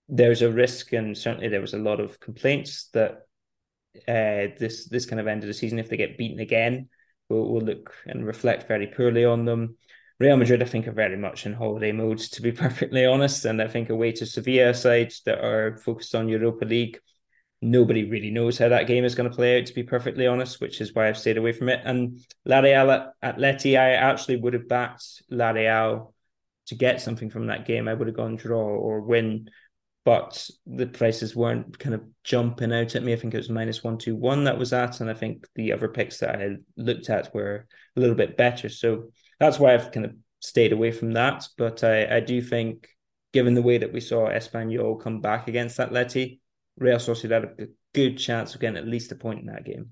there's 0.09 0.41
a 0.41 0.51
risk, 0.51 0.93
and 0.93 1.17
certainly 1.17 1.47
there 1.47 1.61
was 1.61 1.73
a 1.73 1.79
lot 1.79 1.99
of 1.99 2.19
complaints 2.19 2.89
that 2.93 3.23
uh, 4.07 4.53
this 4.59 4.87
this 4.87 5.05
kind 5.05 5.19
of 5.19 5.27
end 5.27 5.43
of 5.43 5.47
the 5.47 5.53
season, 5.53 5.79
if 5.79 5.89
they 5.89 5.97
get 5.97 6.17
beaten 6.17 6.39
again, 6.39 6.89
will 7.29 7.53
will 7.53 7.61
look 7.61 7.93
and 8.05 8.25
reflect 8.25 8.67
very 8.67 8.87
poorly 8.87 9.25
on 9.25 9.45
them. 9.45 9.77
Real 10.19 10.37
Madrid, 10.37 10.63
I 10.63 10.65
think, 10.65 10.87
are 10.87 10.93
very 10.93 11.17
much 11.17 11.45
in 11.45 11.53
holiday 11.53 11.91
mode, 11.91 12.19
to 12.19 12.41
be 12.41 12.51
perfectly 12.63 13.05
honest. 13.05 13.45
And 13.45 13.61
I 13.61 13.67
think 13.67 13.89
away 13.89 14.11
to 14.13 14.25
Sevilla 14.25 14.73
side 14.73 15.13
that 15.25 15.43
are 15.43 15.77
focused 15.77 16.15
on 16.15 16.29
Europa 16.29 16.65
League, 16.65 16.99
nobody 17.61 18.09
really 18.09 18.31
knows 18.31 18.57
how 18.57 18.69
that 18.69 18.87
game 18.87 19.03
is 19.03 19.15
going 19.15 19.29
to 19.29 19.35
play 19.35 19.59
out, 19.59 19.67
to 19.67 19.73
be 19.73 19.83
perfectly 19.83 20.27
honest, 20.27 20.59
which 20.59 20.81
is 20.81 20.93
why 20.93 21.07
I've 21.07 21.17
stayed 21.17 21.37
away 21.37 21.51
from 21.51 21.69
it. 21.69 21.81
And 21.83 22.19
La 22.45 22.59
Real 22.59 23.11
Atleti, 23.23 23.79
I 23.79 23.91
actually 23.91 24.37
would 24.37 24.53
have 24.53 24.67
backed 24.67 25.23
La 25.29 25.51
Real 25.51 26.13
to 26.67 26.75
get 26.75 27.01
something 27.01 27.29
from 27.29 27.47
that 27.47 27.65
game. 27.65 27.87
I 27.87 27.93
would 27.93 28.07
have 28.07 28.17
gone 28.17 28.35
draw 28.35 28.59
or 28.59 29.01
win 29.01 29.49
but 30.07 30.49
the 30.65 30.87
prices 30.87 31.35
weren't 31.35 31.77
kind 31.79 31.93
of 31.93 32.01
jumping 32.23 32.71
out 32.71 32.95
at 32.95 33.03
me. 33.03 33.11
I 33.11 33.17
think 33.17 33.33
it 33.33 33.39
was 33.39 33.49
minus 33.49 33.83
one 33.83 33.97
two 33.97 34.15
one 34.15 34.45
that 34.45 34.57
was 34.57 34.71
at, 34.71 35.01
and 35.01 35.09
I 35.09 35.13
think 35.13 35.45
the 35.55 35.73
other 35.73 35.89
picks 35.89 36.19
that 36.19 36.39
I 36.39 36.55
looked 36.77 37.09
at 37.09 37.35
were 37.35 37.67
a 37.97 37.99
little 37.99 38.15
bit 38.15 38.37
better. 38.37 38.69
So 38.69 39.09
that's 39.37 39.59
why 39.59 39.73
I've 39.73 39.91
kind 39.91 40.05
of 40.05 40.13
stayed 40.39 40.71
away 40.71 40.91
from 40.93 41.11
that. 41.11 41.45
But 41.57 41.83
I, 41.83 42.15
I 42.15 42.19
do 42.21 42.41
think, 42.41 42.87
given 43.33 43.53
the 43.53 43.61
way 43.61 43.79
that 43.79 43.91
we 43.91 43.99
saw 43.99 44.29
Espanyol 44.29 45.03
come 45.03 45.19
back 45.19 45.49
against 45.49 45.77
Atleti, 45.77 46.39
Real 46.77 46.99
Sociedad 46.99 47.41
had 47.41 47.67
a 47.67 47.67
good 47.93 48.17
chance 48.17 48.55
of 48.55 48.61
getting 48.61 48.77
at 48.77 48.87
least 48.87 49.11
a 49.11 49.15
point 49.15 49.41
in 49.41 49.47
that 49.47 49.65
game. 49.65 49.89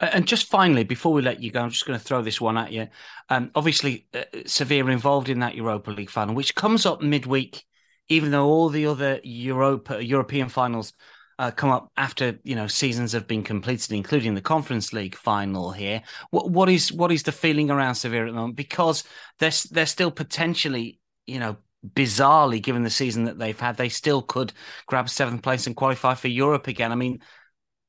And 0.00 0.26
just 0.26 0.48
finally, 0.48 0.84
before 0.84 1.12
we 1.12 1.20
let 1.20 1.42
you 1.42 1.50
go, 1.50 1.60
I'm 1.60 1.68
just 1.68 1.84
going 1.84 1.98
to 1.98 2.02
throw 2.02 2.22
this 2.22 2.40
one 2.40 2.56
at 2.56 2.72
you. 2.72 2.88
Um, 3.28 3.50
obviously, 3.54 4.06
uh, 4.14 4.22
Sevilla 4.46 4.92
involved 4.92 5.28
in 5.28 5.40
that 5.40 5.56
Europa 5.56 5.90
League 5.90 6.08
final, 6.08 6.34
which 6.34 6.54
comes 6.54 6.86
up 6.86 7.02
midweek 7.02 7.66
even 8.10 8.30
though 8.30 8.46
all 8.46 8.68
the 8.68 8.86
other 8.86 9.20
Europa 9.24 10.04
European 10.04 10.50
finals 10.50 10.92
uh, 11.38 11.50
come 11.50 11.70
up 11.70 11.90
after 11.96 12.38
you 12.44 12.54
know 12.54 12.66
seasons 12.66 13.12
have 13.12 13.26
been 13.26 13.42
completed, 13.42 13.92
including 13.92 14.34
the 14.34 14.42
Conference 14.42 14.92
League 14.92 15.14
final 15.14 15.70
here. 15.70 16.02
What 16.30 16.50
what 16.50 16.68
is 16.68 16.92
what 16.92 17.10
is 17.10 17.22
the 17.22 17.32
feeling 17.32 17.70
around 17.70 17.94
Sevilla 17.94 18.26
at 18.26 18.32
the 18.32 18.34
moment? 18.34 18.56
Because 18.56 19.04
they're 19.38 19.52
they're 19.70 19.86
still 19.86 20.10
potentially 20.10 21.00
you 21.26 21.38
know 21.38 21.56
bizarrely 21.94 22.62
given 22.62 22.82
the 22.82 22.90
season 22.90 23.24
that 23.24 23.38
they've 23.38 23.58
had, 23.58 23.78
they 23.78 23.88
still 23.88 24.20
could 24.20 24.52
grab 24.86 25.08
seventh 25.08 25.42
place 25.42 25.66
and 25.66 25.76
qualify 25.76 26.12
for 26.12 26.28
Europe 26.28 26.66
again. 26.66 26.92
I 26.92 26.94
mean, 26.94 27.20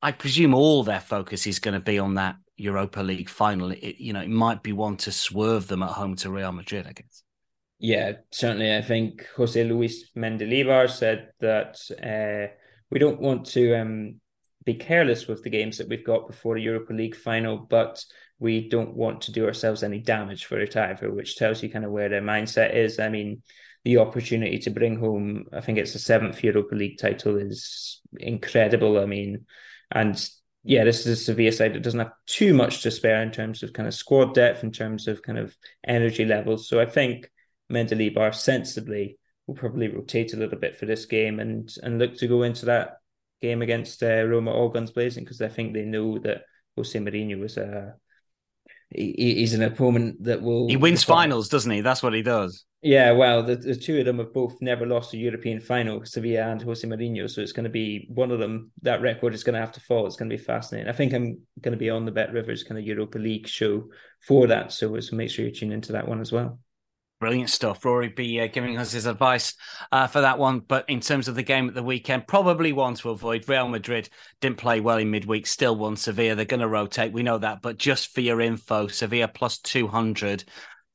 I 0.00 0.12
presume 0.12 0.54
all 0.54 0.82
their 0.82 1.00
focus 1.00 1.46
is 1.46 1.58
going 1.58 1.74
to 1.74 1.80
be 1.80 1.98
on 1.98 2.14
that 2.14 2.36
Europa 2.56 3.00
League 3.00 3.28
final. 3.28 3.70
It, 3.72 3.96
you 3.98 4.14
know, 4.14 4.22
it 4.22 4.30
might 4.30 4.62
be 4.62 4.72
one 4.72 4.96
to 4.98 5.12
swerve 5.12 5.68
them 5.68 5.82
at 5.82 5.90
home 5.90 6.16
to 6.16 6.30
Real 6.30 6.52
Madrid, 6.52 6.86
I 6.86 6.92
guess. 6.92 7.22
Yeah, 7.82 8.12
certainly. 8.30 8.76
I 8.76 8.80
think 8.80 9.26
Jose 9.36 9.62
Luis 9.64 10.08
Mendilibar 10.16 10.88
said 10.88 11.32
that 11.40 11.80
uh, 12.00 12.54
we 12.92 13.00
don't 13.00 13.20
want 13.20 13.46
to 13.46 13.74
um, 13.74 14.20
be 14.64 14.74
careless 14.74 15.26
with 15.26 15.42
the 15.42 15.50
games 15.50 15.78
that 15.78 15.88
we've 15.88 16.06
got 16.06 16.28
before 16.28 16.54
the 16.54 16.62
Europa 16.62 16.92
League 16.92 17.16
final, 17.16 17.58
but 17.58 18.04
we 18.38 18.68
don't 18.68 18.94
want 18.94 19.22
to 19.22 19.32
do 19.32 19.46
ourselves 19.46 19.82
any 19.82 19.98
damage 19.98 20.44
for 20.44 20.60
it 20.60 20.76
either, 20.76 21.12
which 21.12 21.34
tells 21.34 21.60
you 21.60 21.70
kind 21.70 21.84
of 21.84 21.90
where 21.90 22.08
their 22.08 22.22
mindset 22.22 22.72
is. 22.72 23.00
I 23.00 23.08
mean, 23.08 23.42
the 23.84 23.98
opportunity 23.98 24.60
to 24.60 24.70
bring 24.70 24.96
home, 25.00 25.46
I 25.52 25.60
think 25.60 25.78
it's 25.78 25.92
the 25.92 25.98
seventh 25.98 26.44
Europa 26.44 26.76
League 26.76 26.98
title, 26.98 27.36
is 27.36 28.00
incredible. 28.16 29.00
I 29.00 29.06
mean, 29.06 29.46
and 29.90 30.24
yeah, 30.62 30.84
this 30.84 31.00
is 31.00 31.06
a 31.06 31.16
Sevilla 31.16 31.50
side 31.50 31.74
that 31.74 31.82
doesn't 31.82 31.98
have 31.98 32.12
too 32.28 32.54
much 32.54 32.82
to 32.82 32.92
spare 32.92 33.24
in 33.24 33.32
terms 33.32 33.64
of 33.64 33.72
kind 33.72 33.88
of 33.88 33.94
squad 33.94 34.34
depth, 34.34 34.62
in 34.62 34.70
terms 34.70 35.08
of 35.08 35.20
kind 35.20 35.38
of 35.38 35.56
energy 35.84 36.24
levels. 36.24 36.68
So 36.68 36.78
I 36.78 36.86
think 36.86 37.28
Mendilibar 37.72 38.34
sensibly 38.34 39.18
will 39.46 39.54
probably 39.54 39.88
rotate 39.88 40.34
a 40.34 40.36
little 40.36 40.58
bit 40.58 40.76
for 40.76 40.86
this 40.86 41.06
game 41.06 41.40
and 41.40 41.72
and 41.82 41.98
look 41.98 42.16
to 42.18 42.28
go 42.28 42.42
into 42.42 42.66
that 42.66 42.98
game 43.40 43.62
against 43.62 44.02
uh, 44.02 44.24
Roma 44.24 44.52
all 44.52 44.68
guns 44.68 44.92
blazing 44.92 45.24
because 45.24 45.40
I 45.40 45.48
think 45.48 45.72
they 45.72 45.84
know 45.84 46.18
that 46.20 46.42
Jose 46.76 46.98
Mourinho 46.98 47.44
is 47.44 47.56
a 47.56 47.94
he, 48.94 49.34
he's 49.36 49.54
an 49.54 49.62
opponent 49.62 50.22
that 50.24 50.42
will 50.42 50.68
he 50.68 50.76
wins 50.76 51.04
finals, 51.04 51.48
doesn't 51.48 51.70
he? 51.70 51.80
That's 51.80 52.02
what 52.02 52.14
he 52.14 52.22
does. 52.22 52.64
Yeah, 52.84 53.12
well, 53.12 53.44
the, 53.44 53.54
the 53.54 53.76
two 53.76 54.00
of 54.00 54.06
them 54.06 54.18
have 54.18 54.34
both 54.34 54.60
never 54.60 54.84
lost 54.86 55.14
a 55.14 55.16
European 55.16 55.60
final, 55.60 56.04
Sevilla 56.04 56.50
and 56.50 56.60
Jose 56.60 56.86
Mourinho. 56.86 57.30
So 57.30 57.40
it's 57.40 57.52
going 57.52 57.64
to 57.64 57.70
be 57.70 58.08
one 58.10 58.32
of 58.32 58.40
them. 58.40 58.72
That 58.82 59.00
record 59.00 59.34
is 59.34 59.44
going 59.44 59.54
to 59.54 59.60
have 59.60 59.72
to 59.72 59.80
fall. 59.80 60.06
It's 60.06 60.16
going 60.16 60.28
to 60.28 60.36
be 60.36 60.42
fascinating. 60.42 60.90
I 60.90 60.92
think 60.92 61.12
I'm 61.12 61.38
going 61.60 61.72
to 61.72 61.78
be 61.78 61.90
on 61.90 62.04
the 62.04 62.10
Bet 62.10 62.32
Rivers 62.32 62.64
kind 62.64 62.78
of 62.78 62.84
Europa 62.84 63.18
League 63.18 63.46
show 63.46 63.84
for 64.26 64.48
that. 64.48 64.72
So, 64.72 64.98
so 64.98 65.14
make 65.14 65.30
sure 65.30 65.44
you 65.44 65.52
tune 65.52 65.70
into 65.70 65.92
that 65.92 66.08
one 66.08 66.20
as 66.20 66.32
well. 66.32 66.58
Brilliant 67.22 67.50
stuff. 67.50 67.84
Rory 67.84 68.08
be 68.08 68.40
uh, 68.40 68.48
giving 68.48 68.76
us 68.78 68.90
his 68.90 69.06
advice 69.06 69.54
uh, 69.92 70.08
for 70.08 70.22
that 70.22 70.40
one. 70.40 70.58
But 70.58 70.84
in 70.88 70.98
terms 70.98 71.28
of 71.28 71.36
the 71.36 71.44
game 71.44 71.68
at 71.68 71.74
the 71.76 71.80
weekend, 71.80 72.26
probably 72.26 72.72
one 72.72 72.94
to 72.94 73.10
avoid. 73.10 73.48
Real 73.48 73.68
Madrid 73.68 74.08
didn't 74.40 74.56
play 74.56 74.80
well 74.80 74.98
in 74.98 75.08
midweek, 75.08 75.46
still 75.46 75.76
won 75.76 75.94
Sevilla. 75.94 76.34
They're 76.34 76.46
going 76.46 76.58
to 76.58 76.66
rotate. 76.66 77.12
We 77.12 77.22
know 77.22 77.38
that. 77.38 77.62
But 77.62 77.78
just 77.78 78.12
for 78.12 78.22
your 78.22 78.40
info, 78.40 78.88
Sevilla 78.88 79.28
plus 79.28 79.58
200, 79.58 80.42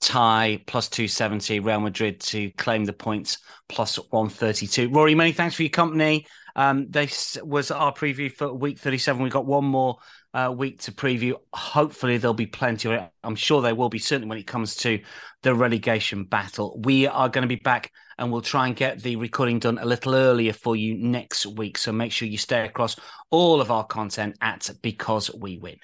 tie 0.02 0.62
plus 0.68 0.90
270, 0.90 1.62
Real 1.62 1.80
Madrid 1.80 2.20
to 2.20 2.52
claim 2.58 2.84
the 2.84 2.92
points 2.92 3.38
plus 3.70 3.96
132. 3.96 4.90
Rory, 4.90 5.16
many 5.16 5.32
thanks 5.32 5.56
for 5.56 5.63
your 5.63 5.70
company. 5.70 6.28
Um, 6.58 6.88
this 6.90 7.38
was 7.42 7.72
our 7.72 7.94
preview 7.94 8.30
for 8.30 8.54
week 8.54 8.80
37. 8.80 9.24
We've 9.24 9.32
got 9.32 9.46
one 9.46 9.63
more 9.63 10.00
uh, 10.38 10.52
week 10.52 10.80
to 10.82 10.91
preview. 10.91 11.34
Hopefully, 11.52 12.17
there'll 12.17 12.34
be 12.34 12.45
plenty 12.45 12.88
of 12.88 12.93
it. 12.93 13.12
I'm 13.23 13.36
sure 13.36 13.62
there 13.62 13.73
will 13.73 13.89
be, 13.89 13.97
certainly 13.97 14.30
when 14.30 14.38
it 14.38 14.45
comes 14.45 14.76
to 14.78 15.00
the 15.41 15.56
relegation 15.56 16.26
battle. 16.26 16.80
We 16.84 17.08
are 17.08 17.28
going 17.28 17.41
to 17.41 17.47
be 17.47 17.56
back 17.56 17.91
and 18.19 18.32
we'll 18.32 18.41
try 18.41 18.67
and 18.67 18.76
get 18.76 19.02
the 19.02 19.15
recording 19.15 19.58
done 19.58 19.80
a 19.80 19.86
little 19.86 20.13
earlier 20.13 20.54
for 20.54 20.76
you 20.76 20.95
next 20.95 21.47
week. 21.47 21.78
So 21.80 21.91
make 21.91 22.12
sure 22.12 22.28
you 22.28 22.38
stay 22.38 22.65
across 22.65 22.95
all 23.32 23.62
of 23.62 23.71
our 23.71 23.84
content 23.84 24.38
at 24.39 24.69
Because 24.84 25.34
We 25.34 25.58
Win. 25.58 25.78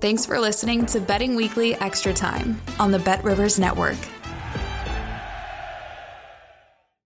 Thanks 0.00 0.24
for 0.24 0.38
listening 0.38 0.86
to 0.86 1.00
Betting 1.00 1.36
Weekly 1.36 1.74
Extra 1.74 2.14
Time 2.14 2.58
on 2.78 2.92
the 2.92 2.98
Bet 2.98 3.22
Rivers 3.24 3.58
Network. 3.58 3.98